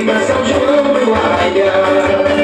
bonita, 0.06 0.26
São 0.26 0.46
João 0.46 0.94
do 0.94 1.14
Arraial. 1.14 2.36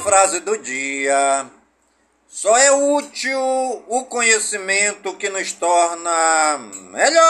frase 0.00 0.40
do 0.40 0.56
dia. 0.56 1.59
Só 2.42 2.56
é 2.56 2.72
útil 2.72 3.38
o 3.86 4.04
conhecimento 4.04 5.12
que 5.12 5.28
nos 5.28 5.52
torna 5.52 6.58
melhores. 6.90 7.20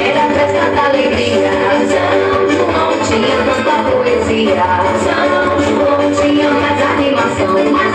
Era 0.00 0.30
festa 0.32 0.70
da 0.74 0.84
alegria, 0.86 1.50
São 1.90 2.48
João 2.48 2.92
tinha 3.06 3.36
tanta 3.44 3.76
poesia. 3.90 4.64
São 5.04 5.60
João 5.68 6.00
tinha 6.14 6.48
mais 6.50 6.80
animação, 6.80 7.62
mais 7.72 7.93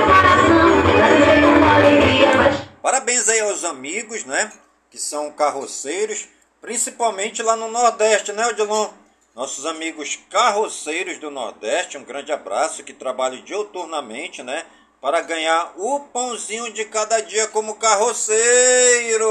o 0.00 0.06
coração, 0.06 0.82
pra 0.82 1.06
dizer 1.12 1.40
com 1.40 1.64
alegria, 1.70 2.34
mas 2.36 2.64
Parabéns 2.82 3.28
aí 3.28 3.40
aos 3.40 3.64
amigos, 3.64 4.24
né? 4.24 4.52
Que 4.90 4.98
são 4.98 5.30
carroceiros, 5.30 6.26
principalmente 6.60 7.42
lá 7.44 7.54
no 7.54 7.70
Nordeste, 7.70 8.32
né, 8.32 8.44
Odilon? 8.48 8.88
Nossos 9.36 9.66
amigos 9.66 10.18
carroceiros 10.28 11.18
do 11.18 11.30
Nordeste, 11.30 11.96
um 11.96 12.04
grande 12.04 12.32
abraço 12.32 12.82
que 12.82 12.92
trabalham 12.92 13.42
diuturnamente, 13.44 14.42
né? 14.42 14.66
Para 15.04 15.20
ganhar 15.20 15.74
o 15.76 16.00
pãozinho 16.00 16.72
de 16.72 16.86
cada 16.86 17.20
dia 17.20 17.46
como 17.48 17.74
carroceiro. 17.74 19.28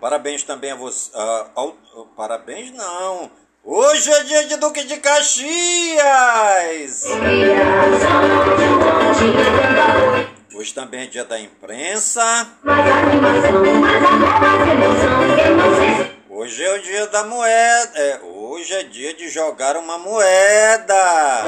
Parabéns 0.00 0.42
também 0.42 0.72
a 0.72 0.74
você. 0.74 1.12
ah, 1.14 1.46
ao- 1.54 1.76
parabéns 2.16 2.72
não. 2.72 3.30
Hoje 3.62 4.10
é 4.10 4.24
dia 4.24 4.46
de 4.46 4.56
Duque 4.56 4.82
de 4.84 4.96
Caxias. 4.96 5.44
Hoje 10.54 10.74
também 10.74 11.02
é 11.02 11.06
dia 11.06 11.24
da 11.24 11.38
imprensa. 11.40 12.48
Hoje 16.36 16.64
é 16.64 16.74
o 16.74 16.82
dia 16.82 17.06
da 17.06 17.22
moeda. 17.22 17.90
É, 17.94 18.18
hoje 18.24 18.74
é 18.74 18.82
dia 18.82 19.14
de 19.14 19.28
jogar 19.28 19.76
uma 19.76 19.96
moeda. 19.98 21.44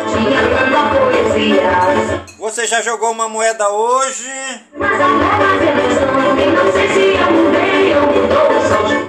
Você 2.39 2.69
já 2.69 2.81
jogou 2.81 3.11
uma 3.11 3.29
moeda 3.29 3.69
hoje? 3.69 4.31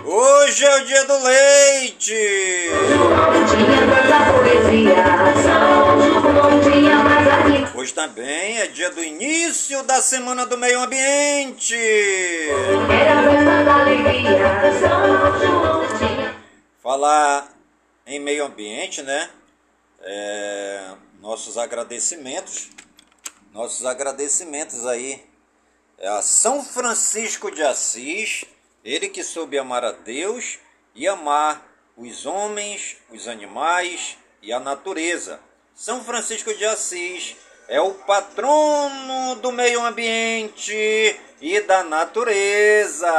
Hoje 0.03 0.65
é 0.65 0.77
o 0.77 0.85
dia 0.85 1.05
do 1.05 1.23
leite. 1.23 2.71
Também 7.97 8.59
é 8.59 8.67
dia 8.67 8.91
do 8.91 9.03
início 9.03 9.81
da 9.81 9.99
Semana 10.03 10.45
do 10.45 10.55
Meio 10.55 10.81
Ambiente. 10.81 11.75
Falar 16.79 17.51
em 18.05 18.19
meio 18.19 18.45
ambiente, 18.45 19.01
né? 19.01 19.31
É, 20.01 20.91
nossos 21.19 21.57
agradecimentos, 21.57 22.69
nossos 23.51 23.83
agradecimentos 23.83 24.85
aí 24.85 25.25
é 25.97 26.07
a 26.07 26.21
São 26.21 26.63
Francisco 26.63 27.49
de 27.49 27.63
Assis, 27.63 28.45
ele 28.85 29.09
que 29.09 29.23
soube 29.23 29.57
amar 29.57 29.83
a 29.83 29.91
Deus 29.91 30.59
e 30.93 31.07
amar 31.07 31.67
os 31.97 32.27
homens, 32.27 32.97
os 33.09 33.27
animais 33.27 34.19
e 34.39 34.53
a 34.53 34.59
natureza. 34.59 35.39
São 35.73 36.03
Francisco 36.03 36.53
de 36.53 36.63
Assis 36.63 37.35
é 37.67 37.81
o 37.81 37.91
patrono 37.91 39.35
do 39.41 39.51
meio 39.51 39.85
ambiente 39.85 41.19
e 41.41 41.59
da 41.61 41.83
natureza. 41.83 43.11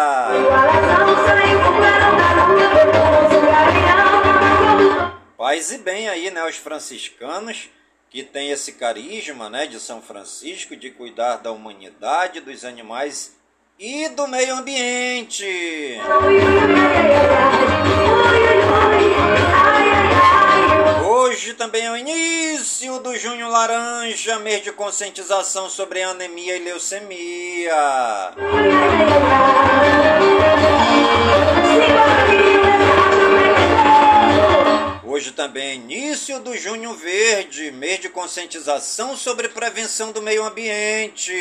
Paz 5.36 5.70
e 5.70 5.78
bem 5.78 6.08
aí, 6.08 6.30
né, 6.30 6.44
os 6.44 6.56
franciscanos 6.56 7.68
que 8.10 8.22
tem 8.22 8.50
esse 8.50 8.72
carisma, 8.72 9.50
né, 9.50 9.66
de 9.66 9.78
São 9.78 10.00
Francisco 10.00 10.74
de 10.74 10.90
cuidar 10.90 11.36
da 11.36 11.52
humanidade, 11.52 12.40
dos 12.40 12.64
animais 12.64 13.36
e 13.78 14.08
do 14.08 14.26
meio 14.26 14.54
ambiente. 14.54 15.98
Hoje 21.28 21.52
também 21.52 21.84
é 21.84 21.92
o 21.92 21.96
início 21.96 23.00
do 23.00 23.14
Junho 23.18 23.50
Laranja, 23.50 24.38
mês 24.38 24.62
de 24.62 24.72
conscientização 24.72 25.68
sobre 25.68 26.02
anemia 26.02 26.56
e 26.56 26.64
leucemia. 26.64 27.74
Hoje 35.04 35.32
também 35.32 35.68
é 35.68 35.74
início 35.74 36.40
do 36.40 36.56
Junho 36.56 36.94
Verde, 36.94 37.72
mês 37.72 38.00
de 38.00 38.08
conscientização 38.08 39.14
sobre 39.14 39.50
prevenção 39.50 40.12
do 40.12 40.22
meio 40.22 40.42
ambiente. 40.42 41.34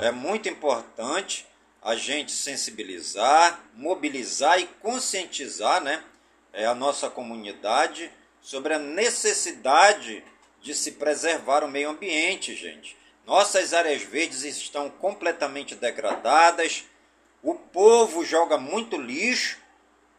É 0.00 0.12
muito 0.12 0.48
importante 0.48 1.47
a 1.88 1.96
gente 1.96 2.32
sensibilizar, 2.32 3.64
mobilizar 3.74 4.60
e 4.60 4.66
conscientizar 4.66 5.82
né, 5.82 6.04
é 6.52 6.66
a 6.66 6.74
nossa 6.74 7.08
comunidade 7.08 8.12
sobre 8.42 8.74
a 8.74 8.78
necessidade 8.78 10.22
de 10.60 10.74
se 10.74 10.92
preservar 10.92 11.64
o 11.64 11.68
meio 11.68 11.88
ambiente, 11.88 12.54
gente. 12.54 12.94
Nossas 13.26 13.72
áreas 13.72 14.02
verdes 14.02 14.42
estão 14.42 14.90
completamente 14.90 15.74
degradadas, 15.74 16.84
o 17.42 17.54
povo 17.54 18.22
joga 18.22 18.58
muito 18.58 18.98
lixo. 18.98 19.56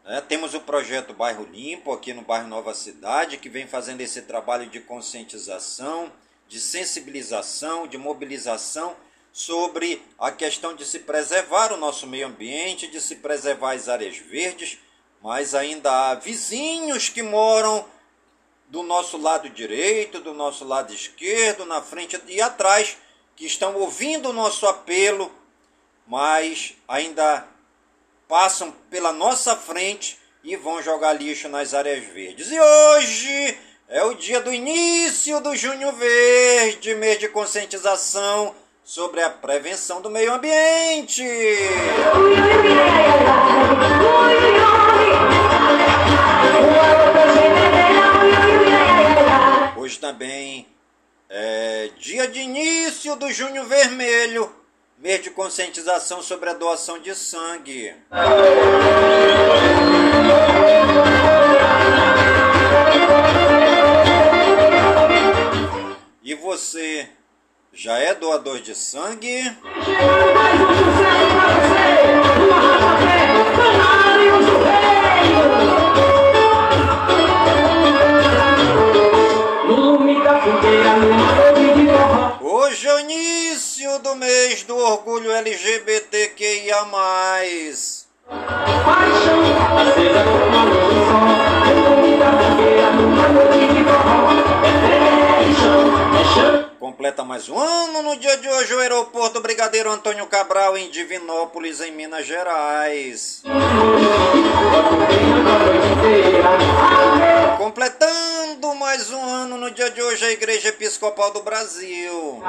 Né? 0.04 0.20
Temos 0.22 0.54
o 0.54 0.60
projeto 0.62 1.14
Bairro 1.14 1.44
Limpo 1.52 1.92
aqui 1.92 2.12
no 2.12 2.22
bairro 2.22 2.48
Nova 2.48 2.74
Cidade, 2.74 3.38
que 3.38 3.48
vem 3.48 3.68
fazendo 3.68 4.00
esse 4.00 4.22
trabalho 4.22 4.68
de 4.68 4.80
conscientização, 4.80 6.12
de 6.48 6.58
sensibilização, 6.58 7.86
de 7.86 7.96
mobilização 7.96 8.96
sobre 9.32 10.02
a 10.18 10.30
questão 10.30 10.74
de 10.74 10.84
se 10.84 11.00
preservar 11.00 11.72
o 11.72 11.76
nosso 11.76 12.06
meio 12.06 12.26
ambiente, 12.26 12.86
de 12.88 13.00
se 13.00 13.16
preservar 13.16 13.72
as 13.72 13.88
áreas 13.88 14.16
verdes, 14.16 14.78
mas 15.22 15.54
ainda 15.54 16.10
há 16.10 16.14
vizinhos 16.14 17.08
que 17.08 17.22
moram 17.22 17.84
do 18.68 18.82
nosso 18.82 19.18
lado 19.18 19.48
direito, 19.50 20.20
do 20.20 20.32
nosso 20.32 20.64
lado 20.64 20.92
esquerdo, 20.92 21.64
na 21.64 21.82
frente 21.82 22.20
e 22.28 22.40
atrás, 22.40 22.96
que 23.36 23.44
estão 23.44 23.74
ouvindo 23.76 24.30
o 24.30 24.32
nosso 24.32 24.66
apelo, 24.66 25.30
mas 26.06 26.74
ainda 26.86 27.46
passam 28.28 28.72
pela 28.88 29.12
nossa 29.12 29.56
frente 29.56 30.18
e 30.42 30.56
vão 30.56 30.82
jogar 30.82 31.12
lixo 31.12 31.48
nas 31.48 31.74
áreas 31.74 32.04
verdes. 32.06 32.50
E 32.50 32.60
hoje 32.60 33.58
é 33.88 34.04
o 34.04 34.14
dia 34.14 34.40
do 34.40 34.52
início 34.52 35.40
do 35.40 35.54
Junho 35.56 35.92
Verde, 35.92 36.94
mês 36.94 37.18
de 37.18 37.28
conscientização 37.28 38.54
sobre 38.90 39.22
a 39.22 39.30
prevenção 39.30 40.00
do 40.00 40.10
meio 40.10 40.34
ambiente. 40.34 41.22
Hoje 49.76 49.96
também 50.00 50.66
é 51.28 51.88
dia 52.00 52.26
de 52.26 52.40
início 52.40 53.14
do 53.14 53.30
Junho 53.32 53.64
Vermelho, 53.66 54.52
mês 54.98 55.22
de 55.22 55.30
conscientização 55.30 56.20
sobre 56.20 56.50
a 56.50 56.54
doação 56.54 56.98
de 56.98 57.14
sangue. 57.14 57.94
E 66.24 66.34
você 66.34 67.08
já 67.72 67.98
é 67.98 68.14
doador 68.14 68.60
de 68.60 68.74
sangue? 68.74 69.56
Hoje 82.40 82.88
é 82.88 82.94
o 82.94 83.00
início 83.00 83.98
do 84.00 84.16
mês 84.16 84.62
do 84.64 84.76
orgulho 84.76 85.30
LGBTQIA. 85.30 86.84
Paixão 88.84 90.49
mais 97.30 97.48
um 97.48 97.56
ano 97.56 98.02
no 98.02 98.16
dia 98.16 98.36
de 98.38 98.48
hoje 98.48 98.74
o 98.74 98.80
aeroporto 98.80 99.40
Brigadeiro 99.40 99.88
Antônio 99.88 100.26
Cabral 100.26 100.76
em 100.76 100.90
Divinópolis, 100.90 101.80
em 101.80 101.92
Minas 101.92 102.26
Gerais. 102.26 103.44
Completando 107.56 108.74
mais 108.74 109.12
um 109.12 109.22
ano 109.22 109.58
no 109.58 109.70
dia 109.70 109.88
de 109.92 110.02
hoje 110.02 110.24
a 110.24 110.32
Igreja 110.32 110.70
Episcopal 110.70 111.30
do 111.30 111.40
Brasil. 111.40 112.42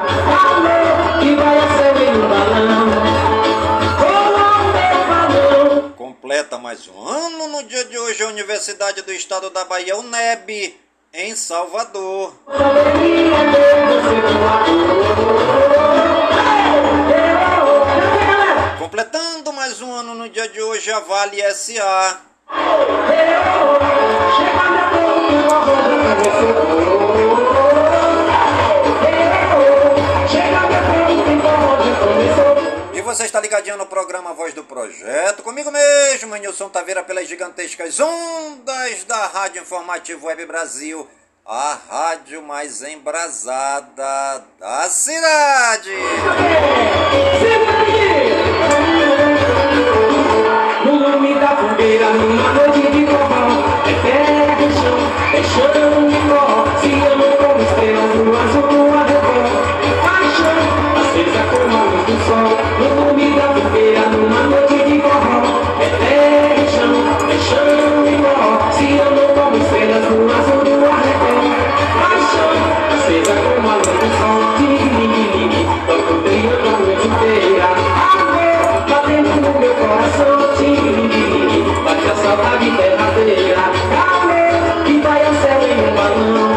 Completa 5.95 6.57
mais 6.57 6.87
um 6.87 7.07
ano 7.07 7.47
no 7.49 7.63
dia 7.65 7.85
de 7.85 7.99
hoje 7.99 8.23
a 8.23 8.29
Universidade 8.29 9.03
do 9.03 9.13
Estado 9.13 9.51
da 9.51 9.63
Bahia, 9.63 9.95
UNEB 9.95 10.75
em 11.13 11.35
Salvador. 11.35 12.33
Completando 18.79 19.53
mais 19.53 19.81
um 19.81 19.91
ano 19.93 20.15
no 20.15 20.29
dia 20.29 20.47
de 20.47 20.61
hoje, 20.61 20.91
a 20.91 20.99
Vale 20.99 21.41
SA. 21.53 22.21
Você 33.15 33.25
está 33.25 33.41
ligadinho 33.41 33.75
no 33.75 33.85
programa 33.85 34.33
Voz 34.33 34.53
do 34.53 34.63
Projeto. 34.63 35.43
Comigo 35.43 35.69
mesmo, 35.69 36.33
Nilson 36.37 36.69
Taveira, 36.69 37.03
pelas 37.03 37.27
gigantescas 37.27 37.99
ondas 37.99 39.03
da 39.03 39.27
Rádio 39.27 39.61
Informativo 39.61 40.27
Web 40.27 40.45
Brasil, 40.45 41.05
a 41.45 41.77
rádio 41.89 42.41
mais 42.41 42.81
embrasada 42.81 44.45
da 44.57 44.89
cidade. 44.89 45.91
No 50.85 50.95
nome 50.97 51.33
da 51.37 51.57
fogueira, 51.57 52.13
numa 52.13 52.53
noite 52.53 52.91
de 52.91 53.05
forró, 53.07 53.89
é 53.89 53.93
terra, 54.09 54.53
é 54.53 54.69
chão, 54.71 54.97
é 55.33 55.43
chão 55.43 56.07
de 56.07 56.15
forró, 56.29 56.79
se 56.79 56.93
amam 57.11 57.35
como 57.35 57.61
estrelas 57.61 58.15
no 58.15 58.37
azul. 58.37 58.61
Vai 81.83 81.95
ter 81.95 82.15
saudade 82.15 82.71
terra 82.77 83.11
que 84.85 84.99
vai 84.99 85.25
ao 85.25 85.33
céu 85.35 85.61
em 85.61 85.89
um 85.89 85.95
balão 85.95 86.50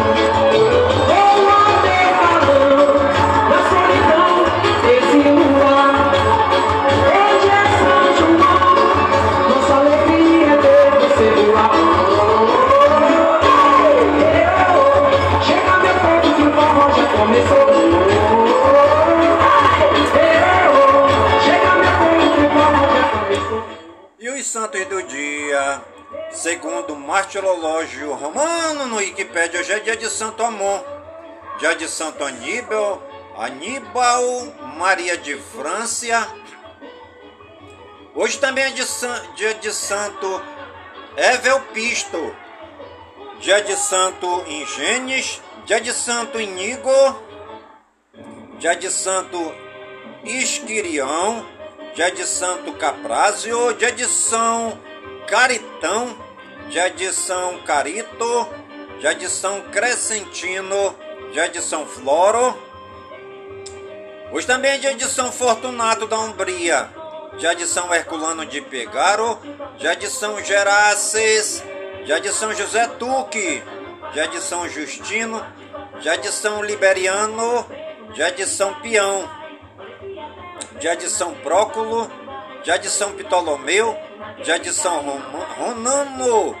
segundo 26.45 26.93
o 26.93 26.95
martirológio 26.95 28.13
romano 28.13 28.85
no 28.85 28.97
Wikipédia, 28.97 29.59
hoje 29.59 29.73
é 29.73 29.79
dia 29.79 29.97
de 29.97 30.07
Santo 30.07 30.43
Amor, 30.43 30.85
dia 31.57 31.75
de 31.75 31.87
Santo 31.89 32.23
Aníbal, 32.23 33.01
Aníbal 33.35 34.21
Maria 34.77 35.17
de 35.17 35.35
França. 35.37 36.27
Hoje 38.13 38.37
também 38.37 38.63
é 38.63 38.69
de, 38.69 38.83
dia 39.35 39.55
de 39.55 39.73
Santo 39.73 40.39
Evelpisto, 41.17 42.35
dia 43.39 43.63
de 43.63 43.75
Santo 43.75 44.43
Ingênis, 44.45 45.41
dia 45.65 45.81
de 45.81 45.91
Santo 45.91 46.39
Inigo, 46.39 47.23
dia 48.59 48.75
de 48.75 48.91
Santo 48.91 49.51
Isquirião, 50.23 51.43
dia 51.95 52.11
de 52.11 52.23
Santo 52.23 52.71
Caprazio, 52.73 53.73
dia 53.73 53.91
de 53.91 54.05
São 54.05 54.79
Caritão, 55.25 56.23
dia 56.69 56.89
de 56.89 57.11
São 57.13 57.59
Carito, 57.59 58.47
dia 58.99 59.13
de 59.13 59.29
São 59.29 59.61
Crescentino, 59.71 60.95
dia 61.31 61.47
de 61.47 61.61
São 61.61 61.85
Floro. 61.85 62.57
Hoje 64.31 64.47
também 64.47 64.71
é 64.71 64.93
de 64.93 65.05
São 65.05 65.31
Fortunato 65.31 66.07
da 66.07 66.19
Umbria, 66.19 66.89
dia 67.37 67.55
de 67.55 67.65
São 67.65 67.93
Herculano 67.93 68.45
de 68.45 68.61
Pegaro, 68.61 69.39
dia 69.77 69.95
de 69.95 70.07
São 70.07 70.43
Geraces, 70.43 71.63
dia 72.05 72.19
de 72.19 72.31
São 72.31 72.53
José 72.53 72.87
Tuque, 72.99 73.63
dia 74.13 74.27
de 74.27 74.41
São 74.41 74.67
Justino, 74.67 75.45
dia 76.01 76.17
de 76.17 76.31
São 76.31 76.63
Liberiano, 76.63 77.65
dia 78.13 78.31
de 78.31 78.45
São 78.45 78.73
Pião, 78.75 79.29
dia 80.79 80.95
de 80.95 81.09
São 81.09 81.33
Próculo, 81.35 82.09
dia 82.65 82.79
de 82.79 82.89
São 82.89 83.11
Ptolomeu, 83.11 83.95
dia 84.43 84.57
de 84.57 84.73
São 84.73 84.99
Ronano, 85.55 86.57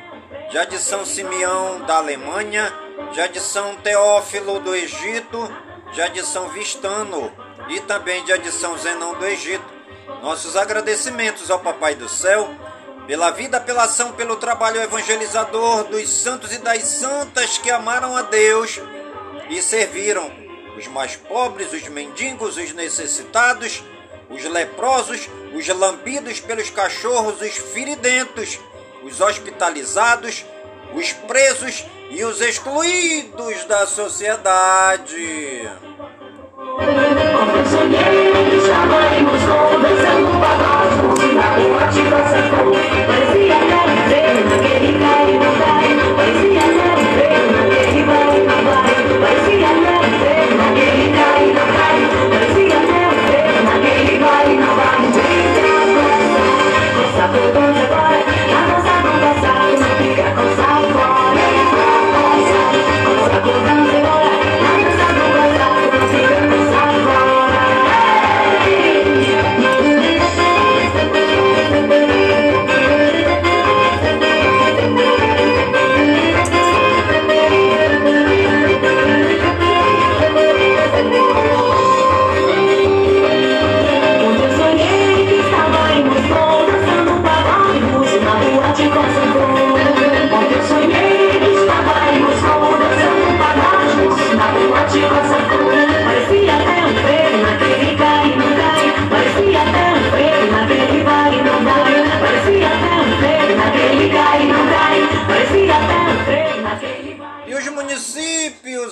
dia 0.51 0.63
de 0.63 0.77
São 0.77 1.03
Simeão 1.03 1.81
da 1.81 1.97
Alemanha, 1.97 2.71
dia 3.11 3.27
de 3.27 3.39
São 3.39 3.75
Teófilo 3.77 4.59
do 4.59 4.75
Egito, 4.75 5.51
dia 5.93 6.07
de 6.07 6.23
São 6.23 6.49
Vistano 6.49 7.33
e 7.69 7.79
também 7.79 8.23
dia 8.23 8.37
de 8.37 8.51
São 8.51 8.77
Zenão 8.77 9.15
do 9.15 9.25
Egito. 9.25 9.65
Nossos 10.21 10.55
agradecimentos 10.55 11.49
ao 11.49 11.59
Papai 11.59 11.95
do 11.95 12.07
Céu 12.07 12.53
pela 13.07 13.31
vida, 13.31 13.59
pela 13.59 13.85
ação, 13.85 14.11
pelo 14.11 14.35
trabalho 14.35 14.79
evangelizador 14.83 15.85
dos 15.85 16.07
santos 16.07 16.53
e 16.53 16.59
das 16.59 16.83
santas 16.83 17.57
que 17.57 17.71
amaram 17.71 18.15
a 18.15 18.21
Deus 18.21 18.79
e 19.49 19.59
serviram 19.59 20.31
os 20.77 20.85
mais 20.85 21.15
pobres, 21.15 21.73
os 21.73 21.87
mendigos, 21.87 22.57
os 22.57 22.73
necessitados, 22.73 23.83
os 24.29 24.43
leprosos, 24.45 25.29
os 25.53 25.67
lambidos 25.67 26.39
pelos 26.39 26.69
cachorros, 26.69 27.41
os 27.41 27.57
feridentos, 27.57 28.59
os 29.03 29.21
hospitalizados, 29.21 30.45
os 30.93 31.11
presos 31.13 31.85
e 32.09 32.23
os 32.23 32.41
excluídos 32.41 33.65
da 33.65 33.85
sociedade. 33.85 35.69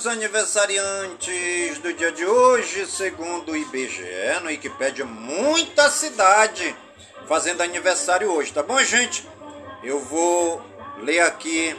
Aniversariantes 0.05 1.79
do 1.79 1.93
dia 1.93 2.11
de 2.11 2.25
hoje, 2.25 2.85
segundo 2.85 3.51
o 3.51 3.55
IBGE, 3.55 4.39
no 4.41 4.47
Wikipedia, 4.47 5.05
muita 5.05 5.89
cidade 5.89 6.75
fazendo 7.27 7.61
aniversário 7.61 8.31
hoje, 8.31 8.51
tá 8.51 8.61
bom, 8.61 8.81
gente? 8.83 9.27
Eu 9.83 9.99
vou 9.99 10.61
ler 10.99 11.19
aqui 11.21 11.75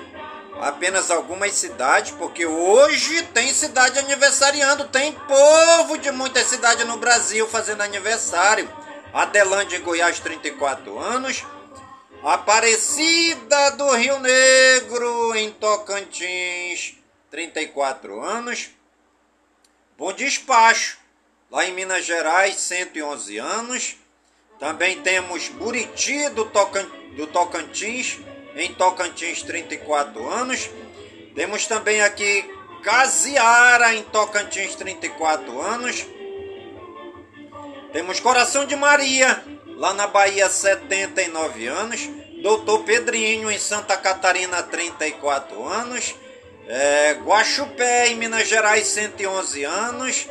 apenas 0.61 1.11
algumas 1.11 1.53
cidades, 1.53 2.13
porque 2.13 2.47
hoje 2.47 3.23
tem 3.35 3.53
cidade 3.53 3.99
aniversariando, 3.99 4.89
tem 4.89 5.13
povo 5.13 5.99
de 5.99 6.11
muitas 6.11 6.47
cidades 6.47 6.87
no 6.87 6.97
Brasil 6.97 7.47
fazendo 7.49 7.83
aniversário. 7.83 8.69
Adelândia, 9.13 9.81
Goiás, 9.81 10.19
34 10.21 10.99
anos. 10.99 11.45
Aparecida 12.23 13.71
do 13.73 13.95
Rio 13.97 14.19
Negro, 14.19 15.35
em 15.37 15.51
Tocantins, 15.51 16.95
34 17.35 18.23
anos. 18.23 18.71
Bom 19.99 20.13
Despacho, 20.13 20.99
lá 21.51 21.67
em 21.67 21.73
Minas 21.73 22.05
Gerais, 22.05 22.55
111 22.55 23.39
anos. 23.39 23.97
Também 24.61 25.03
temos 25.03 25.49
Buriti 25.49 26.29
do, 26.29 26.45
Tocan, 26.45 26.87
do 27.17 27.27
Tocantins, 27.27 28.21
em 28.55 28.73
Tocantins, 28.75 29.43
34 29.43 30.31
anos. 30.31 30.71
Temos 31.35 31.67
também 31.67 32.03
aqui 32.03 32.49
Casiara, 32.85 33.93
em 33.95 34.05
Tocantins, 34.05 34.77
34 34.77 35.61
anos. 35.61 36.07
Temos 37.93 38.21
Coração 38.21 38.65
de 38.65 38.77
Maria, 38.77 39.43
lá 39.77 39.93
na 39.93 40.07
Bahia, 40.07 40.49
79 40.49 41.67
anos. 41.67 42.01
Doutor 42.41 42.85
Pedrinho, 42.85 43.51
em 43.51 43.59
Santa 43.59 43.97
Catarina, 43.97 44.63
34 44.63 45.67
anos. 45.67 46.15
É, 46.67 47.13
Guaxupé, 47.25 48.09
em 48.09 48.17
Minas 48.17 48.49
Gerais, 48.49 48.87
111 48.87 49.65
anos. 49.65 50.29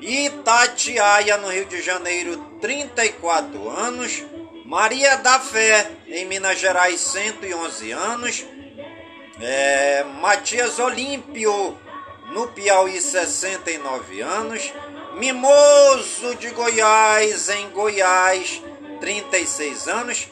Itatiaia, 0.00 1.36
no 1.38 1.48
Rio 1.48 1.64
de 1.64 1.82
Janeiro, 1.82 2.36
34 2.60 3.68
anos. 3.68 4.24
Maria 4.64 5.16
da 5.16 5.40
Fé, 5.40 5.90
em 6.08 6.24
Minas 6.24 6.58
Gerais, 6.58 7.00
111 7.00 7.92
anos. 7.92 8.44
É, 9.40 10.04
Matias 10.20 10.78
Olímpio, 10.78 11.76
no 12.32 12.48
Piauí, 12.48 13.00
69 13.00 14.20
anos. 14.20 14.72
Mimoso 15.14 16.34
de 16.36 16.50
Goiás, 16.50 17.48
em 17.48 17.70
Goiás, 17.70 18.62
36 19.00 19.88
anos. 19.88 20.28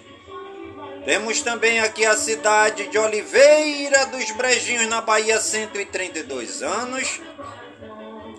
Temos 1.04 1.42
também 1.42 1.80
aqui 1.80 2.06
a 2.06 2.16
cidade 2.16 2.88
de 2.88 2.98
Oliveira 2.98 4.06
dos 4.06 4.30
Brejinhos, 4.30 4.88
na 4.88 5.02
Bahia, 5.02 5.38
132 5.38 6.62
anos. 6.62 7.20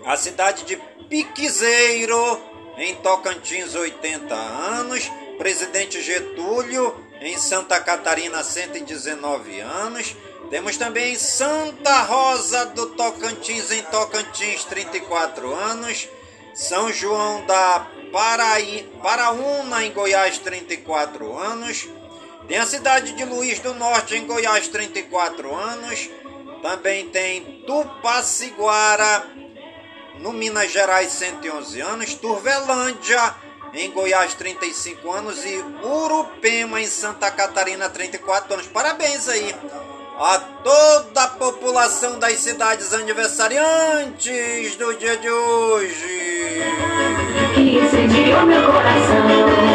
A 0.04 0.17
cidade 0.17 0.65
de 0.65 0.75
Piquezeiro, 1.08 2.41
em 2.78 2.95
Tocantins, 2.95 3.75
80 3.75 4.34
anos. 4.34 5.12
Presidente 5.38 6.01
Getúlio, 6.01 6.95
em 7.21 7.38
Santa 7.38 7.80
Catarina, 7.80 8.43
119 8.43 9.60
anos. 9.60 10.15
Temos 10.49 10.75
também 10.75 11.15
Santa 11.15 12.01
Rosa 12.01 12.65
do 12.67 12.88
Tocantins, 12.88 13.69
em 13.69 13.84
Tocantins, 13.84 14.63
34 14.63 15.54
anos. 15.54 16.10
São 16.56 16.91
João 16.91 17.45
da 17.45 17.86
Paraí, 18.12 18.89
Paraúna, 19.04 19.84
em 19.84 19.91
Goiás, 19.91 20.39
34 20.39 21.38
anos. 21.38 21.88
Tem 22.47 22.58
a 22.58 22.65
cidade 22.65 23.13
de 23.13 23.25
Luiz 23.25 23.60
do 23.60 23.73
Norte, 23.73 24.15
em 24.15 24.25
Goiás, 24.25 24.67
34 24.67 25.53
anos. 25.55 26.10
Também 26.62 27.10
tem 27.10 27.63
Tupaciguara, 27.65 29.25
no 30.19 30.31
Minas 30.31 30.71
Gerais, 30.71 31.12
111 31.12 31.81
anos. 31.81 32.13
Turvelândia, 32.13 33.36
em 33.73 33.89
Goiás, 33.91 34.36
35 34.36 35.12
anos, 35.12 35.43
e 35.43 35.63
Urupema, 35.84 36.79
em 36.79 36.88
Santa 36.88 37.31
Catarina, 37.31 37.89
34 37.89 38.53
anos. 38.53 38.67
Parabéns 38.67 39.27
aí 39.27 39.55
a 40.17 40.39
toda 40.63 41.23
a 41.23 41.27
população 41.27 42.17
das 42.19 42.39
cidades 42.39 42.93
aniversariantes 42.93 44.75
do 44.77 44.93
dia 44.97 45.17
de 45.17 45.29
hoje. 45.29 46.63
Que 47.53 47.79
incendiou 47.79 48.45
meu 48.45 48.71
coração. 48.71 49.74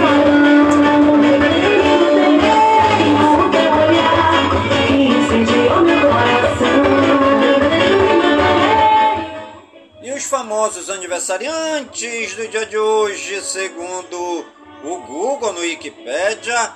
Famosos 10.41 10.89
aniversariantes 10.89 12.33
do 12.33 12.47
dia 12.47 12.65
de 12.65 12.75
hoje, 12.75 13.39
segundo 13.43 14.43
o 14.83 14.97
Google 15.01 15.53
no 15.53 15.59
Wikipedia, 15.59 16.73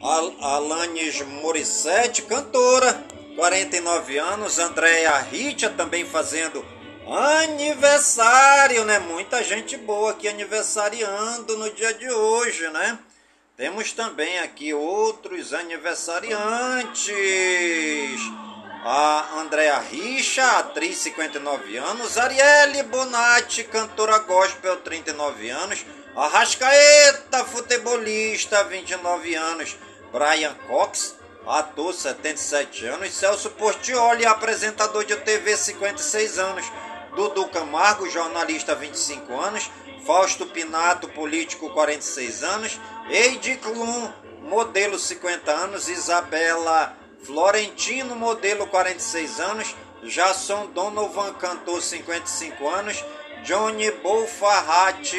Alanis 0.00 1.20
Morissette, 1.22 2.22
cantora, 2.22 3.04
49 3.34 4.16
anos, 4.16 4.60
Andrea 4.60 5.18
Richa 5.22 5.68
também 5.70 6.04
fazendo 6.04 6.64
aniversário, 7.04 8.84
né? 8.84 9.00
Muita 9.00 9.42
gente 9.42 9.76
boa 9.76 10.12
aqui 10.12 10.28
aniversariando 10.28 11.56
no 11.56 11.68
dia 11.72 11.92
de 11.92 12.08
hoje, 12.08 12.68
né? 12.68 12.96
Temos 13.56 13.90
também 13.90 14.38
aqui 14.38 14.72
outros 14.72 15.52
aniversariantes 15.52 17.10
a 18.84 19.40
Andrea 19.40 19.78
Richa, 19.80 20.58
atriz 20.58 20.98
59 20.98 21.76
anos, 21.78 22.16
Arielle 22.16 22.82
Bonatti, 22.84 23.64
cantora 23.64 24.18
gospel 24.20 24.76
39 24.78 25.50
anos, 25.50 25.84
Arrascaeta, 26.16 27.44
futebolista 27.44 28.64
29 28.64 29.34
anos, 29.36 29.76
Brian 30.12 30.54
Cox, 30.66 31.14
ator 31.46 31.92
77 31.92 32.86
anos, 32.86 33.12
Celso 33.12 33.50
Portioli, 33.50 34.24
apresentador 34.24 35.04
de 35.04 35.16
TV 35.16 35.56
56 35.56 36.38
anos, 36.38 36.64
Dudu 37.14 37.48
Camargo, 37.48 38.08
jornalista 38.08 38.74
25 38.74 39.40
anos, 39.40 39.70
Fausto 40.06 40.46
Pinato, 40.46 41.06
político 41.08 41.70
46 41.70 42.42
anos, 42.44 42.80
Eide 43.10 43.56
Klum, 43.56 44.10
modelo 44.42 44.98
50 44.98 45.52
anos, 45.52 45.88
Isabela 45.88 46.99
Florentino, 47.22 48.16
modelo 48.16 48.66
46 48.66 49.40
anos. 49.40 49.74
Jason 50.02 50.72
Donovan, 50.72 51.34
cantor 51.34 51.82
55 51.82 52.68
anos. 52.68 53.04
Johnny 53.44 53.90
Bolfarrat, 53.90 55.12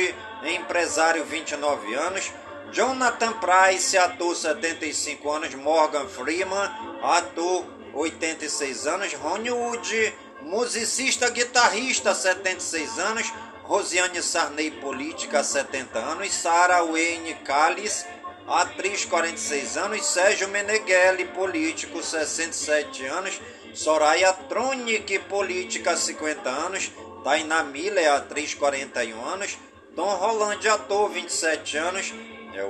empresário 0.43 1.23
29 1.25 1.95
anos. 1.95 2.31
Jonathan 2.71 3.33
Price, 3.39 3.97
ator 3.97 4.35
75 4.35 5.31
anos. 5.31 5.55
Morgan 5.55 6.07
Freeman, 6.07 6.71
ator 7.03 7.65
86 7.93 8.87
anos. 8.87 9.13
Ronnie 9.13 9.51
Wood, 9.51 10.13
musicista, 10.41 11.29
guitarrista 11.29 12.15
76 12.15 12.99
anos. 12.99 13.31
Rosiane 13.67 14.21
Sarney, 14.21 14.71
política 14.71 15.43
70 15.43 15.99
anos. 15.99 16.33
Sarah 16.33 16.83
Wayne 16.83 17.35
Callis, 17.45 18.05
atriz 18.47 19.05
46 19.05 19.77
anos, 19.77 20.05
Sérgio 20.05 20.47
Meneghelli, 20.47 21.25
político 21.25 22.01
67 22.01 23.05
anos, 23.05 23.39
Soraya 23.73 24.33
Tronic, 24.33 25.19
política 25.29 25.95
50 25.95 26.49
anos, 26.49 26.91
Tainá 27.23 27.63
Miller, 27.63 28.09
atriz 28.09 28.53
41 28.53 29.25
anos, 29.25 29.57
Tom 29.95 30.07
Holland, 30.07 30.67
ator 30.67 31.09
27 31.09 31.77
anos, 31.77 32.13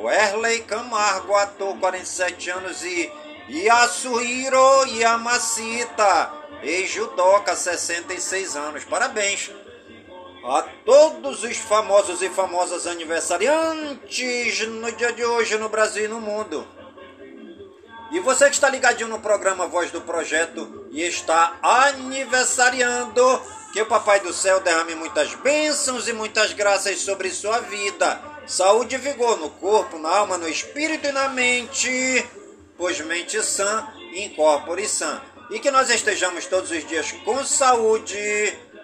Werley 0.01 0.61
Camargo, 0.61 1.35
ator 1.35 1.75
47 1.77 2.51
anos. 2.51 2.83
E 2.83 3.11
Yasuhiro 3.49 4.85
Yamashita, 4.85 6.31
ex-judoca 6.63 7.55
66 7.55 8.55
anos. 8.55 8.83
Parabéns! 8.85 9.51
A 10.43 10.63
todos 10.85 11.43
os 11.43 11.57
famosos 11.57 12.21
e 12.21 12.29
famosas 12.29 12.87
aniversariantes 12.87 14.67
no 14.67 14.91
dia 14.91 15.11
de 15.13 15.23
hoje 15.23 15.57
no 15.57 15.69
Brasil 15.69 16.05
e 16.05 16.07
no 16.07 16.19
mundo. 16.19 16.67
E 18.11 18.19
você 18.19 18.45
que 18.45 18.55
está 18.55 18.69
ligadinho 18.69 19.07
no 19.07 19.19
programa 19.19 19.67
Voz 19.67 19.91
do 19.91 20.01
Projeto 20.01 20.87
e 20.91 21.01
está 21.03 21.57
aniversariando, 21.61 23.41
que 23.71 23.81
o 23.81 23.85
Papai 23.85 24.19
do 24.19 24.33
Céu 24.33 24.59
derrame 24.59 24.95
muitas 24.95 25.33
bênçãos 25.35 26.07
e 26.09 26.13
muitas 26.13 26.51
graças 26.51 26.99
sobre 26.99 27.29
sua 27.29 27.59
vida. 27.59 28.21
Saúde 28.45 28.95
e 28.95 28.97
vigor 28.97 29.37
no 29.37 29.49
corpo, 29.51 29.97
na 29.97 30.09
alma, 30.09 30.37
no 30.37 30.49
espírito 30.49 31.07
e 31.07 31.11
na 31.11 31.29
mente, 31.29 32.25
pois 32.77 32.99
mente 32.99 33.41
sã, 33.41 33.87
incorpore 34.13 34.89
sã. 34.89 35.21
E 35.49 35.59
que 35.59 35.71
nós 35.71 35.89
estejamos 35.89 36.47
todos 36.47 36.71
os 36.71 36.85
dias 36.85 37.13
com 37.23 37.45
saúde 37.45 38.57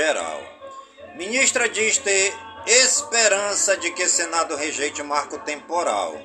Geral. 0.00 0.42
Ministra 1.14 1.68
diz 1.68 1.98
ter 1.98 2.32
esperança 2.66 3.76
de 3.76 3.90
que 3.90 4.08
Senado 4.08 4.56
rejeite 4.56 5.02
marco 5.02 5.38
temporal. 5.40 6.18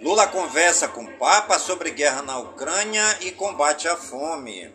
Lula 0.00 0.26
conversa 0.26 0.88
com 0.88 1.04
Papa 1.18 1.58
sobre 1.58 1.90
guerra 1.90 2.22
na 2.22 2.38
Ucrânia 2.38 3.04
e 3.20 3.30
combate 3.30 3.88
à 3.88 3.94
fome. 3.96 4.74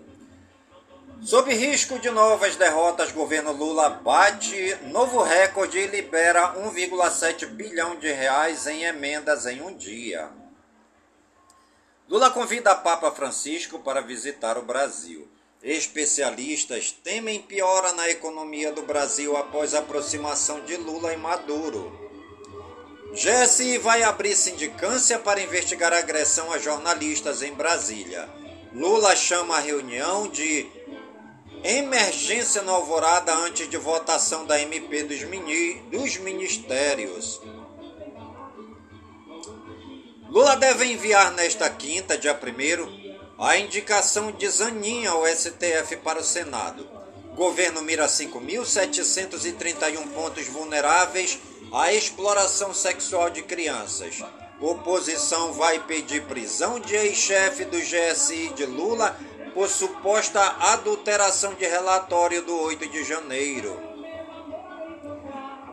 Sob 1.24 1.52
risco 1.52 1.97
de 1.97 2.12
novas 2.12 2.56
derrotas, 2.56 3.12
governo 3.12 3.52
Lula 3.52 3.89
bate 3.89 4.76
novo 4.84 5.24
recorde 5.24 5.80
e 5.80 5.88
libera 5.88 6.54
1,7 6.54 7.47
bilhão 7.47 7.95
de 7.95 8.12
reais 8.12 8.68
em 8.68 8.84
emendas 8.84 9.47
em 9.47 9.60
um 9.62 9.76
dia. 9.76 10.30
Lula 12.08 12.30
convida 12.30 12.76
Papa 12.76 13.12
Francisco 13.12 13.80
para 13.80 14.02
visitar 14.02 14.56
o 14.56 14.64
Brasil. 14.64 15.31
Especialistas 15.64 16.91
temem 17.03 17.39
piora 17.39 17.93
na 17.93 18.09
economia 18.09 18.72
do 18.72 18.82
Brasil 18.82 19.38
após 19.38 19.76
aproximação 19.76 20.62
de 20.62 20.76
Lula 20.76 21.14
e 21.14 21.18
Maduro. 21.18 22.09
GSI 23.14 23.78
vai 23.78 24.01
abrir 24.01 24.36
sindicância 24.36 25.20
para 25.20 25.39
investigar 25.39 25.93
agressão 25.93 26.51
a 26.51 26.57
jornalistas 26.57 27.43
em 27.43 27.53
Brasília. 27.53 28.28
Lula 28.74 29.16
chama 29.16 29.57
a 29.57 29.59
reunião 29.59 30.28
de 30.30 30.66
emergência 31.64 32.64
na 32.64 32.72
alvorada 32.72 33.32
antes 33.32 33.70
de 33.70 33.78
votação 33.78 34.47
da 34.47 34.59
MP 34.59 35.03
dos, 35.03 35.22
mini, 35.26 35.76
dos 35.91 36.18
ministérios. 36.18 37.39
Lula 40.28 40.55
deve 40.55 40.86
enviar 40.86 41.32
nesta 41.34 41.70
quinta, 41.70 42.18
dia 42.18 42.34
1 42.34 43.01
a 43.42 43.58
indicação 43.58 44.32
de 44.32 44.48
Zanin 44.48 45.06
ao 45.08 45.26
STF 45.26 45.98
para 46.04 46.20
o 46.20 46.24
Senado. 46.24 46.88
Governo 47.36 47.82
mira 47.82 48.06
5.731 48.06 50.14
pontos 50.14 50.46
vulneráveis 50.46 51.39
à 51.74 51.92
exploração 51.92 52.72
sexual 52.72 53.32
de 53.32 53.42
crianças. 53.42 54.24
Oposição 54.60 55.54
vai 55.54 55.80
pedir 55.80 56.22
prisão 56.26 56.80
de 56.80 56.96
ex-chefe 56.96 57.66
do 57.66 57.80
GSI 57.80 58.50
de 58.50 58.68
Lula 58.68 59.20
por 59.56 59.68
suposta 59.68 60.39
adulteração 60.60 61.56
de 61.56 61.66
relatório 61.66 62.44
do 62.44 62.56
8 62.56 62.88
de 62.89 63.04
janeiro. 63.04 63.76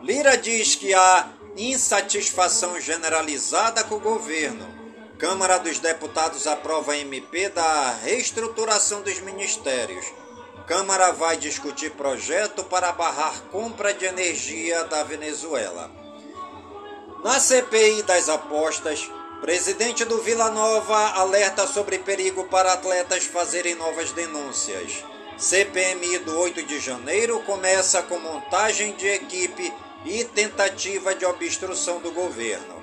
Lira 0.01 0.35
diz 0.35 0.73
que 0.73 0.91
há 0.95 1.29
insatisfação 1.55 2.81
generalizada 2.81 3.83
com 3.83 3.97
o 3.97 3.99
governo. 3.99 4.78
Câmara 5.19 5.57
dos 5.57 5.79
Deputados 5.79 6.47
aprova 6.47 6.95
MP 6.95 7.49
da 7.49 7.91
reestruturação 7.91 9.01
dos 9.01 9.19
ministérios. 9.19 10.05
Câmara 10.65 11.11
vai 11.11 11.35
discutir 11.35 11.91
projeto 11.91 12.63
para 12.63 12.93
barrar 12.93 13.41
compra 13.51 13.93
de 13.93 14.05
energia 14.05 14.85
da 14.85 15.03
Venezuela. 15.03 15.91
Na 17.21 17.37
CPI 17.37 18.03
das 18.03 18.29
apostas, 18.29 19.11
Presidente 19.41 20.05
do 20.05 20.21
Vila 20.21 20.51
Nova 20.51 21.09
alerta 21.09 21.67
sobre 21.67 21.99
perigo 21.99 22.45
para 22.45 22.71
atletas 22.71 23.25
fazerem 23.25 23.75
novas 23.75 24.13
denúncias. 24.13 25.03
CPMI 25.37 26.19
do 26.19 26.39
8 26.39 26.63
de 26.63 26.79
janeiro 26.79 27.41
começa 27.41 28.01
com 28.03 28.17
montagem 28.19 28.95
de 28.95 29.07
equipe 29.07 29.73
e 30.05 30.23
tentativa 30.23 31.13
de 31.13 31.25
obstrução 31.25 31.99
do 31.99 32.09
governo. 32.13 32.78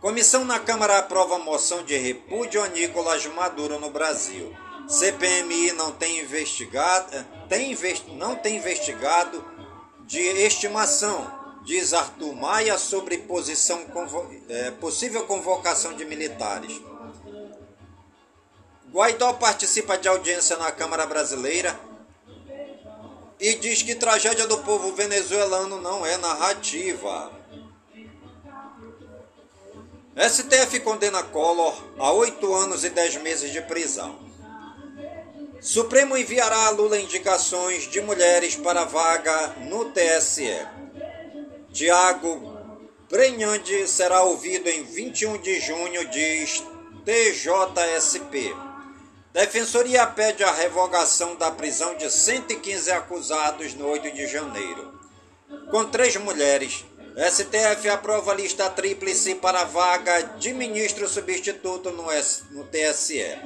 Comissão 0.00 0.44
na 0.44 0.58
Câmara 0.58 0.98
aprova 0.98 1.38
moção 1.38 1.82
de 1.82 1.96
repúdio 1.96 2.62
a 2.62 2.68
Nicolás 2.68 3.24
Maduro 3.26 3.78
no 3.78 3.90
Brasil. 3.90 4.56
CPMI 4.88 5.72
não 5.72 5.92
tem 5.92 6.20
investigado, 6.20 7.24
tem, 7.48 7.76
não 8.16 8.34
tem 8.34 8.56
investigado 8.56 9.44
de 10.06 10.20
estimação 10.20 11.40
diz 11.62 11.92
Arthur 11.92 12.34
Maia 12.34 12.78
sobre 12.78 13.18
posição, 13.18 13.84
é, 14.48 14.70
possível 14.72 15.26
convocação 15.26 15.94
de 15.94 16.04
militares. 16.04 16.80
Guaidó 18.92 19.32
participa 19.34 19.96
de 19.96 20.08
audiência 20.08 20.56
na 20.56 20.72
Câmara 20.72 21.06
Brasileira 21.06 21.78
e 23.38 23.54
diz 23.54 23.82
que 23.82 23.94
tragédia 23.94 24.46
do 24.46 24.58
povo 24.58 24.92
venezuelano 24.92 25.80
não 25.80 26.04
é 26.04 26.16
narrativa. 26.16 27.39
STF 30.28 30.80
condena 30.80 31.22
Collor 31.22 31.74
a 31.98 32.12
oito 32.12 32.52
anos 32.54 32.84
e 32.84 32.90
dez 32.90 33.16
meses 33.16 33.50
de 33.52 33.62
prisão. 33.62 34.18
Supremo 35.62 36.14
enviará 36.14 36.66
a 36.66 36.70
Lula 36.70 36.98
indicações 36.98 37.84
de 37.84 38.02
mulheres 38.02 38.54
para 38.54 38.84
vaga 38.84 39.54
no 39.60 39.86
TSE. 39.86 40.66
Tiago 41.72 42.58
Brenhande 43.10 43.88
será 43.88 44.22
ouvido 44.22 44.68
em 44.68 44.84
21 44.84 45.38
de 45.38 45.58
junho, 45.58 46.08
diz 46.10 46.62
TJSP. 47.04 48.54
Defensoria 49.32 50.06
pede 50.06 50.44
a 50.44 50.52
revogação 50.52 51.34
da 51.34 51.50
prisão 51.50 51.96
de 51.96 52.10
115 52.10 52.90
acusados 52.92 53.74
no 53.74 53.88
8 53.88 54.12
de 54.12 54.26
janeiro. 54.26 55.00
Com 55.70 55.84
três 55.86 56.14
mulheres, 56.16 56.84
STF 57.16 57.88
aprova 57.88 58.34
lista 58.34 58.70
tríplice 58.70 59.34
para 59.34 59.64
vaga 59.64 60.22
de 60.38 60.52
ministro 60.52 61.08
substituto 61.08 61.90
no, 61.90 62.10
S, 62.10 62.44
no 62.52 62.64
TSE. 62.64 63.38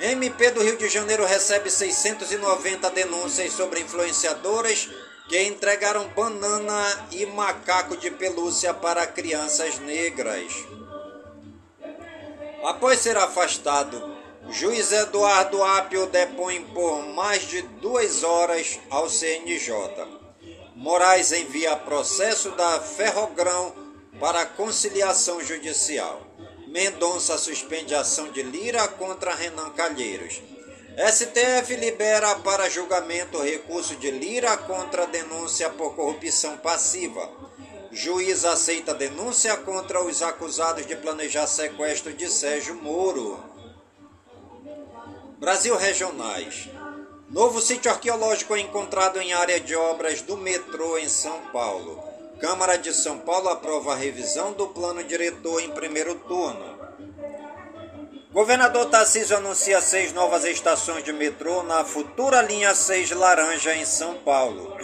MP 0.00 0.50
do 0.50 0.62
Rio 0.62 0.76
de 0.76 0.88
Janeiro 0.88 1.24
recebe 1.24 1.70
690 1.70 2.90
denúncias 2.90 3.52
sobre 3.52 3.80
influenciadoras 3.80 4.88
que 5.28 5.40
entregaram 5.42 6.08
banana 6.08 7.06
e 7.12 7.24
macaco 7.26 7.96
de 7.96 8.10
pelúcia 8.10 8.74
para 8.74 9.06
crianças 9.06 9.78
negras. 9.78 10.52
Após 12.64 12.98
ser 12.98 13.16
afastado, 13.16 14.16
juiz 14.50 14.90
Eduardo 14.90 15.62
Apio 15.62 16.06
depõe 16.06 16.64
por 16.64 17.06
mais 17.14 17.42
de 17.46 17.62
duas 17.62 18.24
horas 18.24 18.80
ao 18.90 19.08
CNJ. 19.08 20.19
Moraes 20.80 21.30
envia 21.30 21.76
processo 21.76 22.52
da 22.52 22.80
Ferrogrão 22.80 23.74
para 24.18 24.46
conciliação 24.46 25.38
judicial. 25.42 26.26
Mendonça 26.68 27.36
suspende 27.36 27.94
ação 27.94 28.32
de 28.32 28.42
Lira 28.42 28.88
contra 28.88 29.34
Renan 29.34 29.68
Calheiros. 29.72 30.40
STF 30.96 31.76
libera 31.76 32.34
para 32.36 32.70
julgamento 32.70 33.42
recurso 33.42 33.94
de 33.96 34.10
Lira 34.10 34.56
contra 34.56 35.06
denúncia 35.06 35.68
por 35.68 35.94
corrupção 35.94 36.56
passiva. 36.56 37.28
Juiz 37.92 38.46
aceita 38.46 38.94
denúncia 38.94 39.58
contra 39.58 40.02
os 40.02 40.22
acusados 40.22 40.86
de 40.86 40.96
planejar 40.96 41.46
sequestro 41.46 42.14
de 42.14 42.26
Sérgio 42.30 42.74
Moro. 42.76 43.38
Brasil 45.38 45.76
Regionais. 45.76 46.70
Novo 47.30 47.60
sítio 47.60 47.92
arqueológico 47.92 48.56
é 48.56 48.60
encontrado 48.60 49.20
em 49.20 49.32
área 49.32 49.60
de 49.60 49.76
obras 49.76 50.20
do 50.20 50.36
metrô 50.36 50.98
em 50.98 51.08
São 51.08 51.38
Paulo. 51.52 52.02
Câmara 52.40 52.76
de 52.76 52.92
São 52.92 53.18
Paulo 53.18 53.48
aprova 53.50 53.92
a 53.92 53.96
revisão 53.96 54.52
do 54.52 54.66
plano 54.66 55.04
diretor 55.04 55.62
em 55.62 55.70
primeiro 55.70 56.16
turno. 56.16 56.76
Governador 58.32 58.86
Tarcísio 58.86 59.36
anuncia 59.36 59.80
seis 59.80 60.12
novas 60.12 60.44
estações 60.44 61.04
de 61.04 61.12
metrô 61.12 61.62
na 61.62 61.84
futura 61.84 62.42
linha 62.42 62.74
6 62.74 63.12
Laranja 63.12 63.76
em 63.76 63.84
São 63.84 64.16
Paulo. 64.16 64.76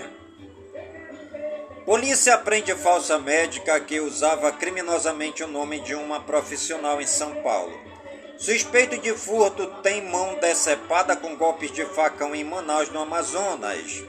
Polícia 1.85 2.39
prende 2.39 2.73
falsa 2.77 3.19
médica 3.19 3.81
que 3.81 3.99
usava 3.99 4.53
criminosamente 4.53 5.43
o 5.43 5.49
nome 5.49 5.81
de 5.81 5.97
uma 5.97 6.21
profissional 6.21 7.01
em 7.01 7.07
São 7.07 7.43
Paulo. 7.43 7.96
Suspeito 8.39 8.99
de 8.99 9.13
furto 9.15 9.67
tem 9.83 10.03
mão 10.03 10.35
decepada 10.39 11.17
com 11.17 11.35
golpes 11.37 11.73
de 11.73 11.85
facão 11.87 12.35
em 12.35 12.45
Manaus, 12.45 12.91
no 12.91 13.01
Amazonas. 13.01 14.05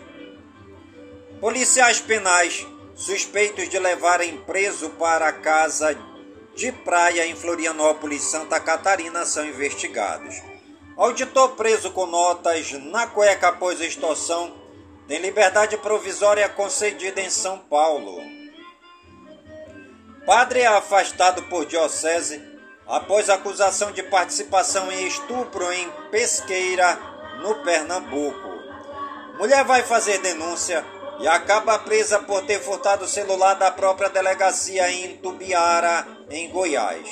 Policiais 1.39 2.01
penais 2.01 2.67
suspeitos 2.93 3.69
de 3.69 3.80
levarem 3.80 4.38
preso 4.39 4.89
para 4.91 5.32
casa 5.32 5.97
de 6.55 6.71
praia 6.71 7.25
em 7.25 7.36
Florianópolis, 7.36 8.23
Santa 8.23 8.59
Catarina, 8.59 9.23
são 9.25 9.45
investigados. 9.45 10.41
Auditor 10.97 11.49
preso 11.51 11.91
com 11.91 12.07
notas 12.07 12.71
na 12.71 13.05
cueca 13.05 13.49
após 13.49 13.80
extorsão 13.80 14.51
tem 15.07 15.19
liberdade 15.19 15.78
provisória 15.78 16.49
concedida 16.49 17.21
em 17.21 17.30
São 17.30 17.59
Paulo. 17.59 18.19
Padre 20.25 20.61
é 20.61 20.67
afastado 20.67 21.43
por 21.43 21.65
diocese 21.65 22.57
após 22.88 23.30
acusação 23.30 23.92
de 23.92 24.04
participação 24.04 24.92
em 24.92 25.08
estupro 25.08 25.72
em 25.72 25.90
Pesqueira, 26.10 26.98
no 27.42 27.56
Pernambuco. 27.64 28.58
Mulher 29.38 29.64
vai 29.66 29.84
fazer 29.84 30.20
denúncia 30.20 30.84
e 31.20 31.28
acaba 31.28 31.80
presa 31.80 32.20
por 32.20 32.44
ter 32.46 32.60
furtado 32.60 33.06
o 33.06 33.08
celular 33.08 33.56
da 33.56 33.72
própria 33.72 34.10
delegacia 34.10 34.90
em 34.90 35.18
Tubiara, 35.18 36.08
em 36.30 36.50
Goiás. 36.50 37.08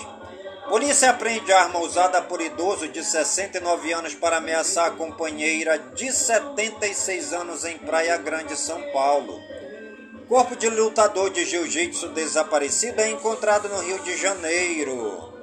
Polícia 0.68 1.12
apreende 1.12 1.54
arma 1.54 1.80
usada 1.80 2.22
por 2.24 2.42
idoso 2.42 2.88
de 2.88 3.04
69 3.04 3.94
anos 3.94 4.16
para 4.16 4.38
ameaçar 4.38 4.88
a 4.88 4.92
companheira 4.92 5.78
de 5.78 6.12
76 6.12 7.34
anos 7.34 7.66
em 7.66 7.78
Praia 7.78 8.18
Grande, 8.18 8.58
São 8.58 8.82
Paulo. 8.92 9.40
Corpo 10.28 10.56
de 10.56 10.68
lutador 10.68 11.30
de 11.30 11.46
jiu-jitsu 11.46 12.08
desaparecido 12.10 13.00
é 13.00 13.10
encontrado 13.10 13.70
no 13.70 13.80
Rio 13.82 14.00
de 14.00 14.18
Janeiro. 14.18 15.35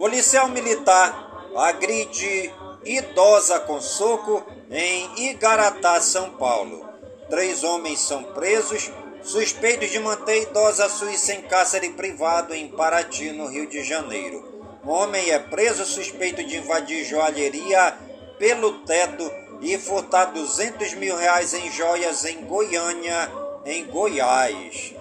Policial 0.00 0.48
militar 0.48 1.52
agride 1.54 2.50
idosa 2.86 3.60
com 3.60 3.82
soco 3.82 4.42
em 4.70 5.28
Igaratá, 5.28 6.00
São 6.00 6.30
Paulo. 6.30 6.88
Três 7.28 7.62
homens 7.62 8.00
são 8.00 8.22
presos 8.22 8.90
suspeitos 9.22 9.90
de 9.90 9.98
manter 9.98 10.44
idosa 10.44 10.88
suíça 10.88 11.34
em 11.34 11.42
cárcere 11.42 11.90
privado 11.90 12.54
em 12.54 12.68
Paraty, 12.68 13.30
no 13.32 13.46
Rio 13.46 13.66
de 13.66 13.84
Janeiro. 13.84 14.42
Homem 14.86 15.28
é 15.32 15.38
preso 15.38 15.84
suspeito 15.84 16.42
de 16.42 16.56
invadir 16.56 17.04
joalheria 17.04 17.94
pelo 18.38 18.78
teto 18.86 19.30
e 19.60 19.76
furtar 19.76 20.32
200 20.32 20.94
mil 20.94 21.14
reais 21.14 21.52
em 21.52 21.70
joias 21.70 22.24
em 22.24 22.46
Goiânia, 22.46 23.30
em 23.66 23.84
Goiás. 23.84 24.94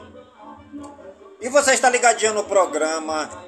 E 1.40 1.48
você 1.48 1.74
está 1.74 1.90
ligadinho 1.90 2.34
no 2.34 2.44
programa 2.44 3.48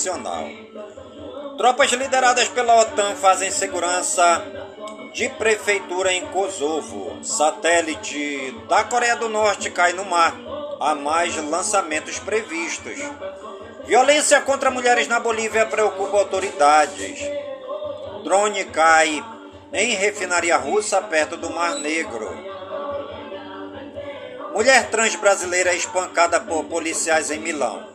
Internacional. 0.00 0.48
Tropas 1.58 1.90
lideradas 1.92 2.48
pela 2.48 2.80
OTAN 2.80 3.14
fazem 3.16 3.50
segurança 3.50 4.42
de 5.12 5.28
prefeitura 5.28 6.12
em 6.12 6.24
Kosovo. 6.26 7.22
Satélite 7.22 8.54
da 8.68 8.82
Coreia 8.84 9.16
do 9.16 9.28
Norte 9.28 9.70
cai 9.70 9.92
no 9.92 10.04
mar. 10.06 10.34
Há 10.80 10.94
mais 10.94 11.36
lançamentos 11.36 12.18
previstos. 12.18 12.98
Violência 13.84 14.40
contra 14.40 14.70
mulheres 14.70 15.06
na 15.06 15.20
Bolívia 15.20 15.66
preocupa 15.66 16.16
autoridades. 16.16 17.20
Drone 18.24 18.64
cai 18.66 19.22
em 19.72 19.94
refinaria 19.94 20.56
russa 20.56 21.00
perto 21.02 21.36
do 21.36 21.50
Mar 21.50 21.74
Negro. 21.74 22.50
Mulher 24.54 24.90
trans 24.90 25.14
brasileira 25.14 25.74
espancada 25.74 26.40
por 26.40 26.64
policiais 26.64 27.30
em 27.30 27.38
Milão. 27.38 27.86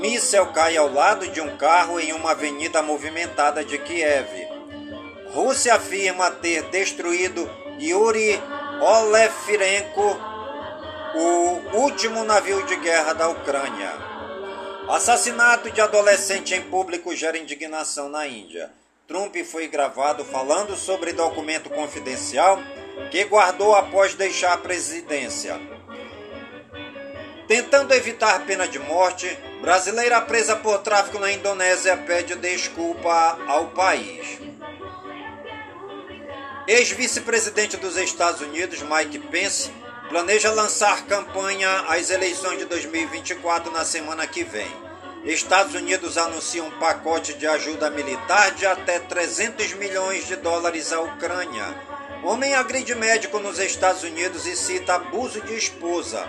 Míssel 0.00 0.46
cai 0.46 0.78
ao 0.78 0.90
lado 0.90 1.28
de 1.28 1.42
um 1.42 1.58
carro 1.58 2.00
em 2.00 2.14
uma 2.14 2.30
avenida 2.30 2.82
movimentada 2.82 3.62
de 3.62 3.76
Kiev. 3.76 4.48
Rússia 5.34 5.74
afirma 5.74 6.30
ter 6.30 6.62
destruído 6.70 7.48
Yuri 7.78 8.40
Olefirenko, 8.80 10.16
o 11.14 11.76
último 11.76 12.24
navio 12.24 12.64
de 12.66 12.76
guerra 12.76 13.12
da 13.12 13.28
Ucrânia. 13.28 13.92
Assassinato 14.88 15.70
de 15.70 15.82
adolescente 15.82 16.54
em 16.54 16.62
público 16.62 17.14
gera 17.14 17.36
indignação 17.36 18.08
na 18.08 18.26
Índia. 18.26 18.70
Trump 19.06 19.36
foi 19.44 19.68
gravado 19.68 20.24
falando 20.24 20.76
sobre 20.76 21.12
documento 21.12 21.68
confidencial 21.68 22.58
que 23.10 23.24
guardou 23.24 23.74
após 23.74 24.14
deixar 24.14 24.54
a 24.54 24.58
presidência. 24.58 25.60
Tentando 27.50 27.92
evitar 27.92 28.46
pena 28.46 28.68
de 28.68 28.78
morte, 28.78 29.26
brasileira 29.60 30.20
presa 30.20 30.54
por 30.54 30.78
tráfico 30.82 31.18
na 31.18 31.32
Indonésia 31.32 31.96
pede 31.96 32.36
desculpa 32.36 33.36
ao 33.48 33.66
país. 33.70 34.38
Ex-vice-presidente 36.68 37.76
dos 37.76 37.96
Estados 37.96 38.40
Unidos, 38.40 38.82
Mike 38.82 39.18
Pence, 39.18 39.68
planeja 40.08 40.52
lançar 40.52 41.04
campanha 41.06 41.86
às 41.88 42.10
eleições 42.10 42.60
de 42.60 42.66
2024 42.66 43.72
na 43.72 43.84
semana 43.84 44.28
que 44.28 44.44
vem. 44.44 44.70
Estados 45.24 45.74
Unidos 45.74 46.16
anuncia 46.16 46.62
um 46.62 46.70
pacote 46.78 47.34
de 47.34 47.48
ajuda 47.48 47.90
militar 47.90 48.52
de 48.52 48.64
até 48.64 49.00
300 49.00 49.72
milhões 49.72 50.24
de 50.28 50.36
dólares 50.36 50.92
à 50.92 51.00
Ucrânia. 51.00 51.66
Homem 52.22 52.54
agride 52.54 52.94
médico 52.94 53.40
nos 53.40 53.58
Estados 53.58 54.04
Unidos 54.04 54.46
e 54.46 54.54
cita 54.54 54.94
abuso 54.94 55.40
de 55.40 55.56
esposa. 55.56 56.28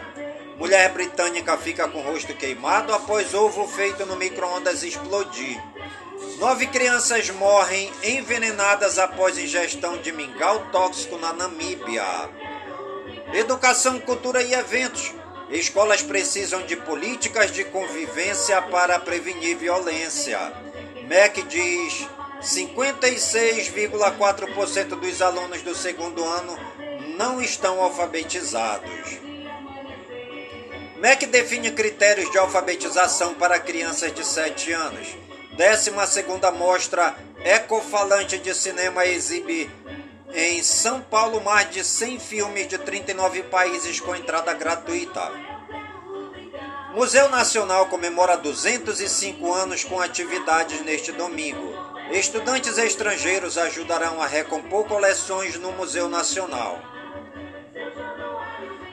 Mulher 0.61 0.93
britânica 0.93 1.57
fica 1.57 1.87
com 1.87 1.97
o 1.97 2.03
rosto 2.03 2.35
queimado 2.35 2.93
após 2.93 3.33
ovo 3.33 3.67
feito 3.67 4.05
no 4.05 4.15
micro-ondas 4.15 4.83
explodir. 4.83 5.59
Nove 6.37 6.67
crianças 6.67 7.31
morrem 7.31 7.91
envenenadas 8.03 8.99
após 8.99 9.39
ingestão 9.39 9.97
de 9.97 10.11
mingau 10.11 10.67
tóxico 10.71 11.17
na 11.17 11.33
Namíbia. 11.33 12.05
Educação, 13.33 13.99
cultura 13.99 14.43
e 14.43 14.53
eventos. 14.53 15.11
Escolas 15.49 16.03
precisam 16.03 16.61
de 16.67 16.75
políticas 16.75 17.51
de 17.51 17.63
convivência 17.63 18.61
para 18.61 18.99
prevenir 18.99 19.57
violência. 19.57 20.37
MEC 21.07 21.41
diz 21.41 22.07
56,4% 22.39 24.89
dos 24.89 25.23
alunos 25.23 25.63
do 25.63 25.73
segundo 25.73 26.23
ano 26.23 26.55
não 27.17 27.41
estão 27.41 27.81
alfabetizados. 27.81 29.30
MEC 31.01 31.25
define 31.25 31.71
critérios 31.71 32.29
de 32.29 32.37
alfabetização 32.37 33.33
para 33.33 33.59
crianças 33.59 34.13
de 34.13 34.23
7 34.23 34.71
anos. 34.71 35.07
12 35.53 35.91
Mostra 36.55 37.15
Ecofalante 37.43 38.37
de 38.37 38.53
Cinema 38.53 39.03
exibe 39.07 39.67
em 40.31 40.61
São 40.61 41.01
Paulo 41.01 41.41
mais 41.41 41.71
de 41.71 41.83
100 41.83 42.19
filmes 42.19 42.67
de 42.67 42.77
39 42.77 43.41
países 43.41 43.99
com 43.99 44.15
entrada 44.15 44.53
gratuita. 44.53 45.31
Museu 46.93 47.29
Nacional 47.29 47.87
comemora 47.87 48.37
205 48.37 49.51
anos 49.51 49.83
com 49.83 49.99
atividades 49.99 50.81
neste 50.81 51.11
domingo. 51.11 51.73
Estudantes 52.11 52.77
estrangeiros 52.77 53.57
ajudarão 53.57 54.21
a 54.21 54.27
recompor 54.27 54.85
coleções 54.85 55.57
no 55.57 55.71
Museu 55.71 56.07
Nacional. 56.07 56.79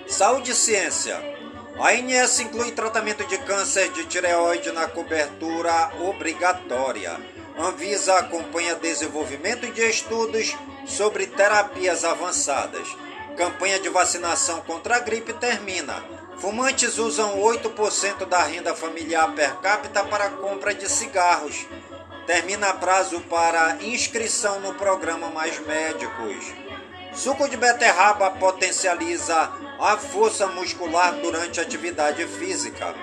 Saúde 0.06 0.52
e 0.52 0.54
Ciência. 0.54 1.37
A 1.80 1.90
ANS 1.90 2.40
inclui 2.40 2.72
tratamento 2.72 3.24
de 3.24 3.38
câncer 3.38 3.88
de 3.92 4.04
tireoide 4.04 4.72
na 4.72 4.88
cobertura 4.88 5.92
obrigatória. 6.00 7.16
Anvisa 7.56 8.18
acompanha 8.18 8.74
desenvolvimento 8.74 9.64
de 9.72 9.82
estudos 9.88 10.56
sobre 10.84 11.28
terapias 11.28 12.04
avançadas. 12.04 12.88
Campanha 13.36 13.78
de 13.78 13.88
vacinação 13.88 14.60
contra 14.62 14.96
a 14.96 14.98
gripe 14.98 15.32
termina. 15.32 16.02
Fumantes 16.38 16.98
usam 16.98 17.38
8% 17.38 18.26
da 18.26 18.42
renda 18.42 18.74
familiar 18.74 19.32
per 19.36 19.54
capita 19.58 20.02
para 20.02 20.30
compra 20.30 20.74
de 20.74 20.90
cigarros. 20.90 21.64
Termina 22.26 22.74
prazo 22.74 23.20
para 23.22 23.76
inscrição 23.82 24.58
no 24.60 24.74
programa 24.74 25.30
Mais 25.30 25.58
Médicos. 25.60 26.67
Suco 27.18 27.48
de 27.48 27.56
beterraba 27.56 28.30
potencializa 28.30 29.50
a 29.80 29.96
força 29.96 30.46
muscular 30.46 31.14
durante 31.14 31.60
atividade 31.60 32.24
física. 32.24 32.94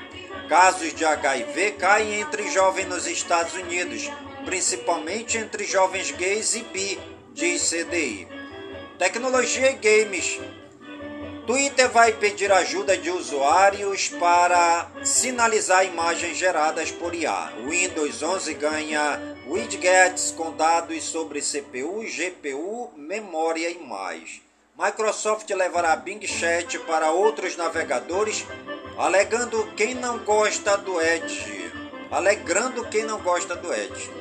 Casos 0.48 0.94
de 0.94 1.04
HIV 1.04 1.74
caem 1.74 2.22
entre 2.22 2.50
jovens 2.50 2.88
nos 2.88 3.08
Estados 3.08 3.54
Unidos, 3.56 4.10
principalmente 4.46 5.38
entre 5.38 5.66
jovens 5.66 6.12
gays 6.12 6.56
e 6.56 6.62
bi, 6.62 6.98
diz 7.34 7.70
CDI. 7.70 8.26
Tecnologia 8.98 9.72
e 9.72 9.74
games. 9.74 10.40
Twitter 11.46 11.90
vai 11.90 12.14
pedir 12.14 12.54
ajuda 12.54 12.98
de 12.98 13.12
usuários 13.12 14.08
para 14.08 14.90
sinalizar 15.04 15.86
imagens 15.86 16.38
geradas 16.38 16.90
por 16.90 17.14
IA. 17.14 17.52
Windows 17.68 18.24
11 18.24 18.54
ganha 18.54 19.35
widgets 19.48 20.32
com 20.32 20.52
dados 20.52 21.04
sobre 21.04 21.42
CPU, 21.42 22.04
GPU, 22.04 22.92
memória 22.96 23.70
e 23.70 23.80
mais. 23.80 24.42
Microsoft 24.78 25.50
levará 25.52 25.96
Bing 25.96 26.26
Chat 26.26 26.78
para 26.80 27.12
outros 27.12 27.56
navegadores, 27.56 28.46
alegando 28.98 29.66
quem 29.76 29.94
não 29.94 30.20
gosta 30.20 30.78
do 30.78 31.00
Edge. 31.02 31.72
Alegrando 32.12 32.86
quem 32.88 33.04
não 33.04 33.20
gosta 33.22 33.56
do 33.56 33.74
Edge. 33.74 34.12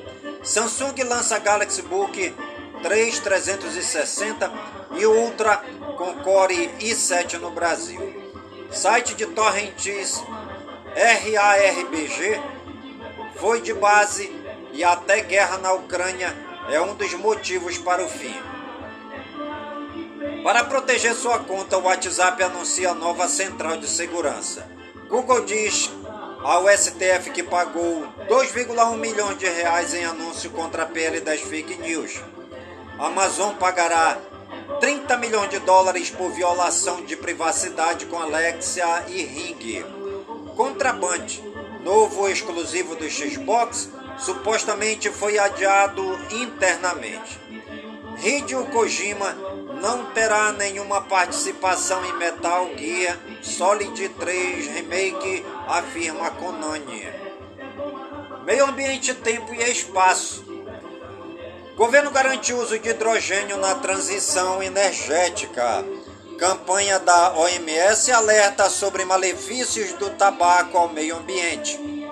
Samsung 0.43 1.03
lança 1.05 1.39
Galaxy 1.39 1.83
Book 1.83 2.35
3360 2.83 4.53
e 4.97 5.07
Ultra 5.07 5.57
com 5.97 6.14
Core 6.22 6.68
i7 6.81 7.39
no 7.39 7.51
Brasil. 7.51 8.22
Site 8.70 9.14
de 9.14 9.27
torrents 9.27 10.22
RARBG 10.95 12.41
foi 13.37 13.61
de 13.61 13.72
base 13.75 14.44
e 14.75 14.83
até 14.85 15.20
guerra 15.20 15.59
na 15.59 15.72
Ucrânia 15.72 16.35
é 16.68 16.81
um 16.81 16.95
dos 16.95 17.14
motivos 17.14 17.79
para 17.79 18.05
o 18.05 18.09
fim. 18.09 18.35
Para 20.43 20.64
proteger 20.64 21.14
sua 21.14 21.39
conta, 21.39 21.79
o 21.79 21.85
WhatsApp 21.85 22.43
anuncia 22.43 22.93
nova 22.93 23.29
central 23.29 23.79
de 23.79 23.89
segurança. 23.89 24.68
Google 25.09 25.45
diz 25.45 25.91
ao 26.43 26.68
STF 26.68 27.31
que 27.33 27.43
pagou 27.43 28.07
2,1 28.29 28.97
milhões 28.99 29.39
de 29.39 29.49
reais 29.49 29.95
em 29.95 30.05
anúncio 30.05 30.51
contra 30.51 30.83
a 30.83 30.87
PL 30.87 31.20
das 31.20 31.41
fake 31.41 31.77
news. 31.77 32.20
Amazon 32.99 33.55
pagará 33.55 34.18
30 34.81 35.16
milhões 35.18 35.51
de 35.51 35.61
dólares 35.61 36.11
por 36.11 36.31
violação 36.31 37.03
de 37.05 37.16
privacidade 37.16 38.07
com 38.07 38.18
Alexia 38.18 39.05
e 39.09 39.22
Ring. 39.22 39.85
Contraband, 40.57 41.27
novo 41.83 42.29
exclusivo 42.29 42.95
do 42.97 43.09
Xbox, 43.09 43.91
supostamente 44.19 45.11
foi 45.11 45.39
adiado 45.39 46.03
internamente. 46.31 47.41
Hideo 48.23 48.67
Kojima 48.67 49.33
não 49.81 50.07
terá 50.12 50.53
nenhuma 50.53 51.03
participação 51.03 52.05
em 52.05 52.12
Metal 52.15 52.71
Gear 52.77 53.19
Solid 53.43 54.09
3 54.09 54.67
Remake, 54.69 55.45
afirma 55.67 56.31
Konami. 56.31 57.07
Meio 58.45 58.67
ambiente, 58.67 59.15
tempo 59.15 59.53
e 59.55 59.62
espaço. 59.71 60.45
Governo 61.77 62.11
garante 62.11 62.53
uso 62.53 62.79
de 62.79 62.89
hidrogênio 62.89 63.57
na 63.57 63.75
transição 63.75 64.62
energética. 64.62 65.85
Campanha 66.39 66.99
da 66.99 67.35
OMS 67.37 68.12
alerta 68.12 68.71
sobre 68.71 69.05
malefícios 69.05 69.93
do 69.95 70.11
tabaco 70.11 70.79
ao 70.79 70.89
meio 70.89 71.17
ambiente. 71.17 72.04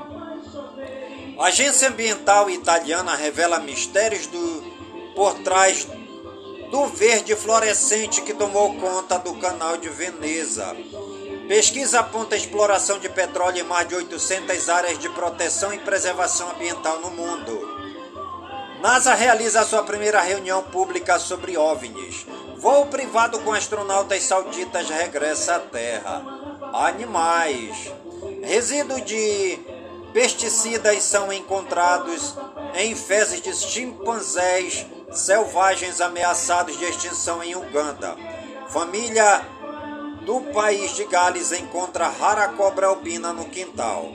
Agência 1.43 1.89
Ambiental 1.89 2.49
Italiana 2.49 3.17
revela 3.17 3.59
mistérios 3.59 4.29
do, 4.29 4.63
por 5.13 5.35
trás 5.41 5.89
do 6.71 6.87
verde 6.87 7.35
fluorescente 7.35 8.23
que 8.23 8.33
tomou 8.33 8.77
conta 8.77 9.19
do 9.19 9.35
canal 9.35 9.77
de 9.77 9.89
Veneza. 9.89 10.77
Pesquisa 11.49 11.99
aponta 11.99 12.37
a 12.37 12.39
exploração 12.39 13.01
de 13.01 13.09
petróleo 13.09 13.59
em 13.59 13.65
mais 13.65 13.89
de 13.89 13.97
800 13.97 14.69
áreas 14.69 14.97
de 15.01 15.09
proteção 15.09 15.75
e 15.75 15.81
preservação 15.81 16.49
ambiental 16.53 17.01
no 17.01 17.11
mundo. 17.11 17.61
NASA 18.81 19.13
realiza 19.13 19.65
sua 19.65 19.83
primeira 19.83 20.21
reunião 20.21 20.63
pública 20.63 21.19
sobre 21.19 21.57
OVNIs. 21.57 22.25
Voo 22.57 22.87
privado 22.87 23.41
com 23.41 23.53
astronautas 23.53 24.23
sauditas 24.23 24.89
regressa 24.89 25.57
à 25.57 25.59
Terra. 25.59 26.23
Animais. 26.73 27.93
Resíduo 28.45 29.01
de 29.01 29.72
pesticidas 30.13 31.03
são 31.03 31.33
encontrados 31.33 32.37
em 32.75 32.95
fezes 32.95 33.41
de 33.41 33.55
chimpanzés 33.55 34.87
selvagens 35.11 36.01
ameaçados 36.01 36.79
de 36.79 36.85
extinção 36.85 37.43
em 37.43 37.55
Uganda. 37.55 38.17
Família 38.69 39.47
do 40.25 40.41
país 40.53 40.95
de 40.95 41.05
Gales 41.05 41.53
encontra 41.53 42.09
rara 42.09 42.49
cobra 42.49 42.87
albina 42.87 43.33
no 43.33 43.47
quintal. 43.47 44.07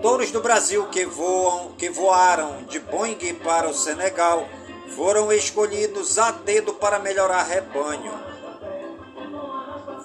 Touros 0.00 0.30
do 0.30 0.40
Brasil 0.40 0.86
que 0.88 1.04
voam, 1.04 1.72
que 1.78 1.88
voaram 1.88 2.64
de 2.64 2.78
Boeing 2.78 3.34
para 3.42 3.68
o 3.68 3.74
Senegal, 3.74 4.46
foram 4.94 5.32
escolhidos 5.32 6.18
a 6.18 6.30
dedo 6.30 6.74
para 6.74 6.98
melhorar 6.98 7.42
rebanho. 7.42 8.12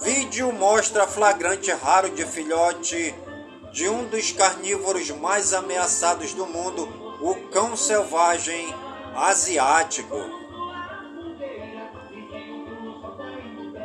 Vídeo 0.01 0.51
mostra 0.53 1.05
flagrante 1.05 1.71
raro 1.71 2.09
de 2.09 2.25
filhote 2.25 3.13
de 3.71 3.87
um 3.87 4.05
dos 4.05 4.31
carnívoros 4.31 5.09
mais 5.11 5.53
ameaçados 5.53 6.33
do 6.33 6.45
mundo, 6.45 6.87
o 7.21 7.35
cão 7.49 7.75
selvagem 7.75 8.73
asiático. 9.15 10.15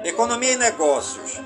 Economia 0.04 0.52
e 0.52 0.56
negócios. 0.56 1.40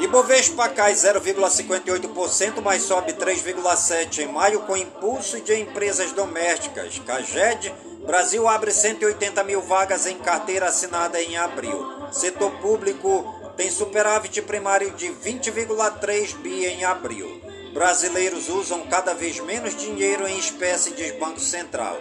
Ibovespa 0.00 0.68
cai 0.70 0.92
0,58%, 0.92 2.60
mas 2.62 2.82
sobe 2.82 3.12
3,7% 3.12 4.18
em 4.18 4.28
maio 4.28 4.62
com 4.62 4.76
impulso 4.76 5.40
de 5.40 5.54
empresas 5.60 6.10
domésticas. 6.12 6.98
Caged, 6.98 7.72
Brasil 8.04 8.46
abre 8.48 8.72
180 8.72 9.44
mil 9.44 9.62
vagas 9.62 10.06
em 10.06 10.18
carteira 10.18 10.66
assinada 10.66 11.20
em 11.22 11.36
abril. 11.36 12.08
Setor 12.10 12.50
público 12.60 13.43
tem 13.56 13.70
superávit 13.70 14.42
primário 14.42 14.90
de 14.92 15.06
20,3 15.06 16.36
bi 16.38 16.66
em 16.66 16.84
abril. 16.84 17.40
Brasileiros 17.72 18.48
usam 18.48 18.86
cada 18.86 19.14
vez 19.14 19.40
menos 19.40 19.76
dinheiro 19.76 20.28
em 20.28 20.38
espécie 20.38 20.92
de 20.92 21.12
Banco 21.14 21.40
Central. 21.40 21.98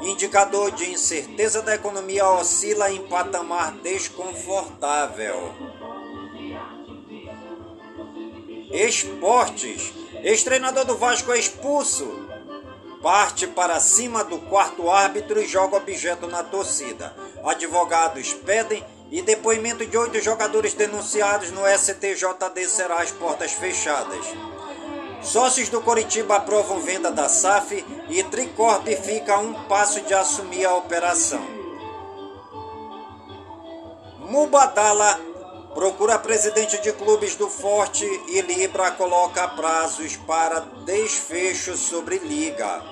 Indicador 0.00 0.70
de 0.70 0.90
incerteza 0.90 1.62
da 1.62 1.74
economia 1.74 2.28
oscila 2.30 2.92
em 2.92 3.06
patamar 3.08 3.72
desconfortável. 3.78 5.52
Esportes. 8.70 9.92
Ex-treinador 10.22 10.84
do 10.84 10.96
Vasco 10.96 11.32
é 11.32 11.38
expulso. 11.38 12.26
Parte 13.02 13.46
para 13.46 13.80
cima 13.80 14.22
do 14.22 14.38
quarto 14.38 14.90
árbitro 14.90 15.40
e 15.40 15.46
joga 15.46 15.76
objeto 15.76 16.26
na 16.26 16.42
torcida. 16.42 17.14
Advogados 17.44 18.34
pedem 18.34 18.84
e 19.10 19.22
depoimento 19.22 19.86
de 19.86 19.96
oito 19.96 20.20
jogadores 20.20 20.74
denunciados 20.74 21.50
no 21.50 21.62
STJD 21.66 22.68
será 22.68 23.02
às 23.02 23.10
portas 23.12 23.52
fechadas. 23.52 24.26
Sócios 25.22 25.68
do 25.68 25.80
Coritiba 25.80 26.36
aprovam 26.36 26.80
venda 26.80 27.10
da 27.10 27.28
SAF 27.28 27.84
e 28.08 28.22
Tricorp 28.24 28.86
fica 28.86 29.34
a 29.34 29.38
um 29.38 29.54
passo 29.64 30.00
de 30.02 30.14
assumir 30.14 30.64
a 30.64 30.74
operação. 30.74 31.44
Mubadala 34.20 35.20
procura 35.74 36.18
presidente 36.18 36.80
de 36.80 36.92
clubes 36.92 37.34
do 37.34 37.48
Forte 37.48 38.04
e 38.28 38.40
Libra 38.40 38.90
coloca 38.92 39.46
prazos 39.48 40.16
para 40.16 40.60
desfecho 40.84 41.76
sobre 41.76 42.18
Liga. 42.18 42.82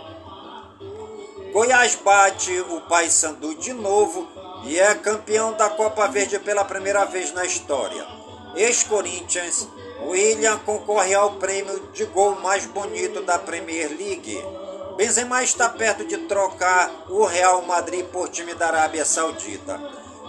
Goiás 1.53 1.95
bate 1.95 2.61
o 2.61 2.81
Paysandu 2.83 3.55
de 3.55 3.73
novo 3.73 4.34
e 4.65 4.79
é 4.79 4.95
campeão 4.95 5.53
da 5.53 5.69
Copa 5.71 6.09
Verde 6.09 6.39
pela 6.39 6.65
primeira 6.65 7.05
vez 7.05 7.33
na 7.33 7.45
história. 7.45 8.07
Ex-Corinthians 8.57 9.69
William 10.07 10.59
concorre 10.59 11.15
ao 11.15 11.33
prêmio 11.33 11.89
de 11.93 12.05
gol 12.07 12.37
mais 12.37 12.67
bonito 12.67 13.23
da 13.23 13.39
Premier 13.39 13.89
League. 13.89 14.45
Benzema 14.97 15.43
está 15.43 15.69
perto 15.69 16.05
de 16.05 16.17
trocar 16.19 16.91
o 17.09 17.25
Real 17.25 17.63
Madrid 17.63 18.05
por 18.07 18.29
time 18.29 18.55
da 18.55 18.69
Arábia 18.69 19.05
Saudita. 19.05 19.81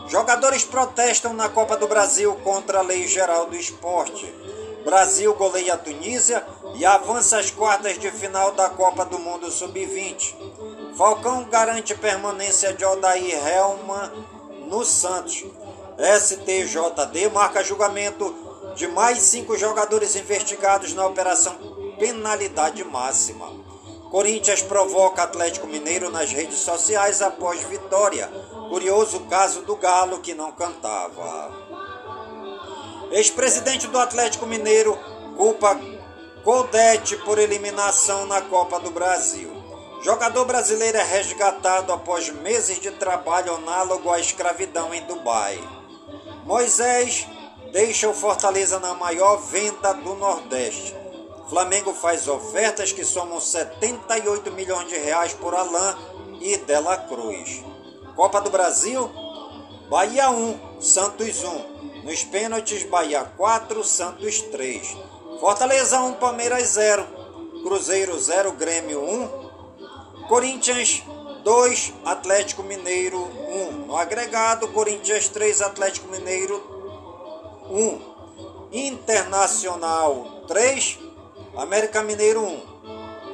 Jogadores 0.08 0.64
protestam 0.64 1.34
na 1.34 1.50
Copa 1.50 1.78
do 1.78 1.88
Brasil 1.88 2.36
contra 2.44 2.80
a 2.80 2.84
Lei 2.84 3.08
Geral 3.08 3.48
do 3.48 3.56
Esporte. 3.56 4.26
Brasil 4.84 5.34
goleia 5.34 5.74
a 5.74 5.78
Tunísia 5.78 6.46
e 6.76 6.86
avança 6.86 7.40
às 7.40 7.50
quartas 7.50 7.98
de 7.98 8.12
final 8.12 8.52
da 8.52 8.70
Copa 8.70 9.04
do 9.04 9.18
Mundo 9.18 9.50
Sub-20. 9.50 10.36
Falcão 10.98 11.44
garante 11.44 11.94
permanência 11.94 12.74
de 12.74 12.86
Odair 12.86 13.36
Helman 13.46 14.12
no 14.70 14.86
Santos. 14.86 15.44
STJD 15.98 17.30
marca 17.34 17.64
julgamento 17.64 18.34
de 18.76 18.88
mais 18.88 19.20
cinco 19.20 19.58
jogadores 19.58 20.16
investigados 20.16 20.94
na 20.94 21.06
operação 21.06 21.58
penalidade 22.00 22.82
máxima. 22.86 23.52
Corinthians 24.10 24.62
provoca 24.62 25.24
Atlético 25.24 25.68
Mineiro 25.68 26.10
nas 26.10 26.32
redes 26.32 26.60
sociais 26.60 27.22
após 27.22 27.62
vitória. 27.64 28.28
Curioso 28.70 29.20
caso 29.22 29.64
do 29.64 29.76
Galo 29.76 30.20
que 30.20 30.34
não 30.34 30.54
cantava. 30.54 31.52
Ex-presidente 33.12 33.88
do 33.88 34.00
Atlético 34.00 34.46
Mineiro 34.46 34.98
culpa 35.36 35.78
Codete 36.42 37.18
por 37.18 37.38
eliminação 37.38 38.26
na 38.26 38.42
Copa 38.42 38.80
do 38.80 38.92
Brasil. 38.92 39.55
Jogador 40.06 40.46
brasileiro 40.46 41.00
é 41.00 41.04
resgatado 41.04 41.92
após 41.92 42.30
meses 42.30 42.80
de 42.80 42.92
trabalho 42.92 43.56
análogo 43.56 44.12
à 44.12 44.20
escravidão 44.20 44.94
em 44.94 45.02
Dubai. 45.02 45.60
Moisés 46.44 47.28
deixa 47.72 48.08
o 48.08 48.14
Fortaleza 48.14 48.80
na 48.80 48.94
maior 48.94 49.38
venda 49.38 49.94
do 49.94 50.14
Nordeste. 50.14 50.96
Flamengo 51.50 51.92
faz 51.92 52.28
ofertas 52.28 52.92
que 52.92 53.04
somam 53.04 53.42
78 53.42 54.52
milhões 54.52 54.90
de 54.90 54.96
reais 54.96 55.34
por 55.34 55.56
Alain 55.56 55.96
e 56.40 56.56
Dela 56.58 56.98
Cruz. 56.98 57.64
Copa 58.16 58.40
do 58.42 58.52
Brasil, 58.52 59.10
Bahia 59.90 60.30
1, 60.30 60.82
Santos 60.82 61.44
1. 61.44 62.04
Nos 62.04 62.24
pênaltis, 62.24 62.84
Bahia 62.84 63.24
4, 63.36 63.84
Santos 63.84 64.40
3. 64.40 64.98
Fortaleza 65.40 66.00
1, 66.00 66.14
Palmeiras 66.14 66.68
0. 66.68 67.08
Cruzeiro 67.64 68.16
0, 68.20 68.52
Grêmio 68.52 69.04
1. 69.04 69.45
Corinthians 70.28 71.04
2, 71.44 71.94
Atlético 72.04 72.64
Mineiro 72.64 73.20
1. 73.20 73.86
No 73.86 73.96
agregado, 73.96 74.68
Corinthians 74.70 75.30
3, 75.30 75.62
Atlético 75.62 76.08
Mineiro 76.08 76.58
1. 77.70 78.16
Internacional 78.72 80.44
3, 80.48 80.98
América 81.56 82.02
Mineiro 82.02 82.42
1. 82.42 82.76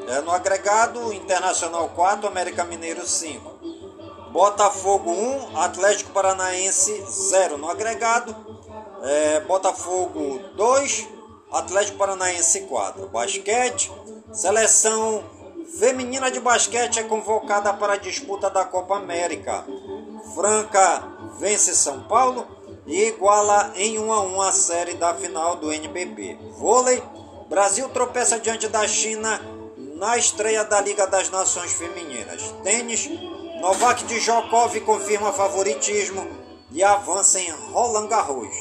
É, 0.10 0.22
no 0.22 0.32
agregado, 0.32 1.14
Internacional 1.14 1.90
4, 1.96 2.28
América 2.28 2.66
Mineiro 2.66 3.08
5. 3.08 3.50
Botafogo 4.32 5.12
1, 5.12 5.58
Atlético 5.58 6.12
Paranaense 6.12 7.06
0 7.08 7.58
no 7.58 7.70
agregado. 7.70 8.36
É, 9.04 9.40
Botafogo 9.42 10.40
2, 10.56 11.08
Atlético 11.52 11.98
Paranaense 11.98 12.62
4. 12.62 13.08
Basquete, 13.08 13.90
seleção 14.34 15.24
feminina 15.78 16.30
de 16.30 16.40
basquete 16.40 17.00
é 17.00 17.04
convocada 17.04 17.74
para 17.74 17.94
a 17.94 17.98
disputa 17.98 18.50
da 18.50 18.66
Copa 18.66 18.98
América. 18.98 19.66
Franca 20.36 21.04
vence 21.40 21.74
São 21.76 22.04
Paulo 22.04 22.46
e 22.86 23.08
iguala 23.08 23.72
em 23.76 23.98
1 23.98 24.12
a 24.12 24.22
1 24.22 24.42
a 24.42 24.52
série 24.52 24.94
da 24.96 25.14
final 25.14 25.56
do 25.56 25.72
NBB. 25.72 26.38
Vôlei, 26.58 27.02
Brasil 27.50 27.88
tropeça 27.90 28.40
diante 28.40 28.68
da 28.68 28.88
China 28.88 29.42
na 29.96 30.18
estreia 30.18 30.64
da 30.64 30.82
Liga 30.82 31.08
das 31.08 31.30
Nações 31.30 31.74
Femininas. 31.74 32.54
Tênis, 32.64 33.10
Novak 33.60 34.04
Djokovic 34.06 34.86
confirma 34.86 35.32
favoritismo 35.32 36.28
e 36.72 36.84
avança 36.84 37.40
em 37.40 37.52
Roland 37.72 38.08
Garros. 38.08 38.56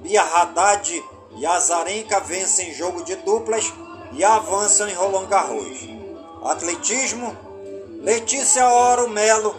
Bia 0.00 0.22
Haddad 0.22 1.04
e 1.36 1.46
Azarenka 1.46 2.20
vencem 2.20 2.74
jogo 2.74 3.04
de 3.04 3.14
duplas 3.16 3.72
e 4.12 4.24
avançam 4.24 4.88
em 4.88 4.94
Roland 4.94 5.26
Garros. 5.26 5.95
Atletismo, 6.48 7.36
Letícia 8.02 8.68
Oro 8.68 9.08
Melo 9.08 9.54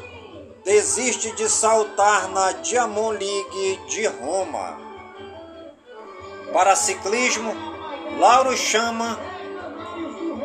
desiste 0.63 1.31
de 1.33 1.49
saltar 1.49 2.29
na 2.29 2.51
Diamond 2.53 3.17
League 3.17 3.79
de 3.88 4.07
Roma. 4.07 4.77
Para 6.51 6.75
ciclismo, 6.75 7.53
Lauro 8.19 8.55
Chama 8.55 9.19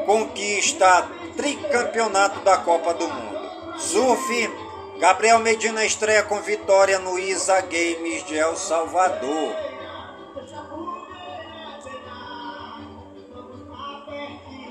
conquista 0.04 1.08
tricampeonato 1.36 2.40
da 2.40 2.58
Copa 2.58 2.92
do 2.94 3.08
Mundo. 3.08 3.78
Surf, 3.78 4.50
Gabriel 4.98 5.38
Medina 5.38 5.84
estreia 5.84 6.22
com 6.22 6.40
vitória 6.40 6.98
no 6.98 7.18
ISA 7.18 7.60
Games 7.62 8.26
de 8.26 8.36
El 8.36 8.56
Salvador. 8.56 9.71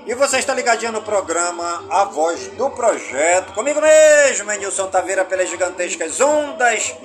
E 0.06 0.16
você 0.16 0.40
está 0.40 0.54
ligadinho 0.54 0.92
no 0.92 1.02
programa 1.02 1.84
A 1.90 2.06
Voz 2.06 2.48
do 2.50 2.70
Projeto, 2.72 3.54
comigo 3.54 3.80
mesmo, 3.80 4.52
Nilson 4.52 4.88
Taveira, 4.88 5.24
pelas 5.24 5.50
gigantescas 5.50 6.20
ondas 6.20 6.96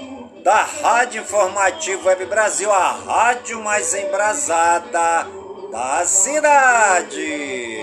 da 0.43 0.63
Rádio 0.63 1.23
Informativo 1.23 2.09
Web 2.09 2.25
Brasil, 2.25 2.73
a 2.73 2.93
rádio 2.93 3.63
mais 3.63 3.93
embrasada 3.95 5.27
da 5.71 6.05
cidade. 6.07 7.81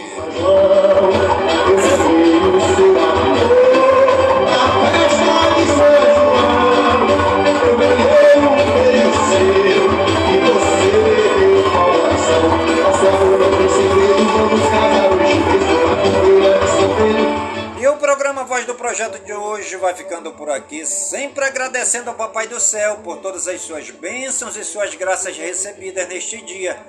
Voz 18.53 18.65
do 18.65 18.75
Projeto 18.75 19.17
de 19.17 19.33
hoje 19.33 19.75
vai 19.77 19.95
ficando 19.95 20.31
por 20.33 20.47
aqui, 20.47 20.85
sempre 20.85 21.43
agradecendo 21.43 22.11
ao 22.11 22.15
Papai 22.15 22.45
do 22.45 22.59
Céu 22.59 22.97
por 22.97 23.17
todas 23.17 23.47
as 23.47 23.61
suas 23.61 23.89
bênçãos 23.89 24.55
e 24.55 24.63
suas 24.63 24.93
graças 24.93 25.35
recebidas 25.35 26.07
neste 26.07 26.39
dia 26.39 26.79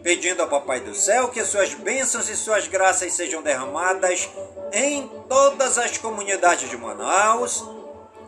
pedindo 0.00 0.42
ao 0.42 0.48
Papai 0.48 0.78
do 0.78 0.94
Céu 0.94 1.26
que 1.26 1.44
suas 1.44 1.74
bênçãos 1.74 2.28
e 2.28 2.36
suas 2.36 2.68
graças 2.68 3.14
sejam 3.14 3.42
derramadas 3.42 4.28
em 4.72 5.08
todas 5.28 5.76
as 5.76 5.98
comunidades 5.98 6.70
de 6.70 6.76
Manaus, 6.76 7.64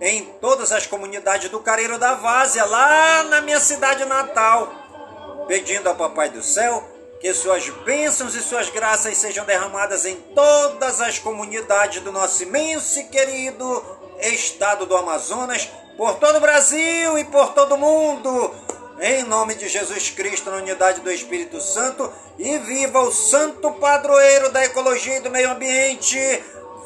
em 0.00 0.24
todas 0.40 0.72
as 0.72 0.84
comunidades 0.84 1.48
do 1.48 1.60
Careiro 1.60 1.96
da 1.96 2.14
Várzea, 2.14 2.64
lá 2.64 3.22
na 3.22 3.40
minha 3.40 3.60
cidade 3.60 4.04
natal, 4.04 5.46
pedindo 5.46 5.88
ao 5.88 5.94
Papai 5.94 6.28
do 6.28 6.42
Céu 6.42 6.84
que 7.20 7.34
suas 7.34 7.68
bênçãos 7.84 8.34
e 8.34 8.40
suas 8.40 8.70
graças 8.70 9.18
sejam 9.18 9.44
derramadas 9.44 10.06
em 10.06 10.16
todas 10.34 11.02
as 11.02 11.18
comunidades 11.18 12.02
do 12.02 12.10
nosso 12.10 12.42
imenso 12.42 12.98
e 12.98 13.04
querido 13.04 13.84
estado 14.22 14.86
do 14.86 14.96
Amazonas, 14.96 15.68
por 15.98 16.14
todo 16.14 16.36
o 16.36 16.40
Brasil 16.40 17.18
e 17.18 17.24
por 17.24 17.52
todo 17.52 17.74
o 17.74 17.78
mundo. 17.78 18.54
Em 19.02 19.22
nome 19.24 19.54
de 19.54 19.68
Jesus 19.68 20.08
Cristo, 20.08 20.50
na 20.50 20.56
unidade 20.56 21.02
do 21.02 21.12
Espírito 21.12 21.60
Santo, 21.60 22.10
e 22.38 22.56
viva 22.58 23.00
o 23.00 23.12
santo 23.12 23.70
padroeiro 23.72 24.50
da 24.50 24.64
ecologia 24.64 25.18
e 25.18 25.20
do 25.20 25.30
meio 25.30 25.50
ambiente. 25.50 26.18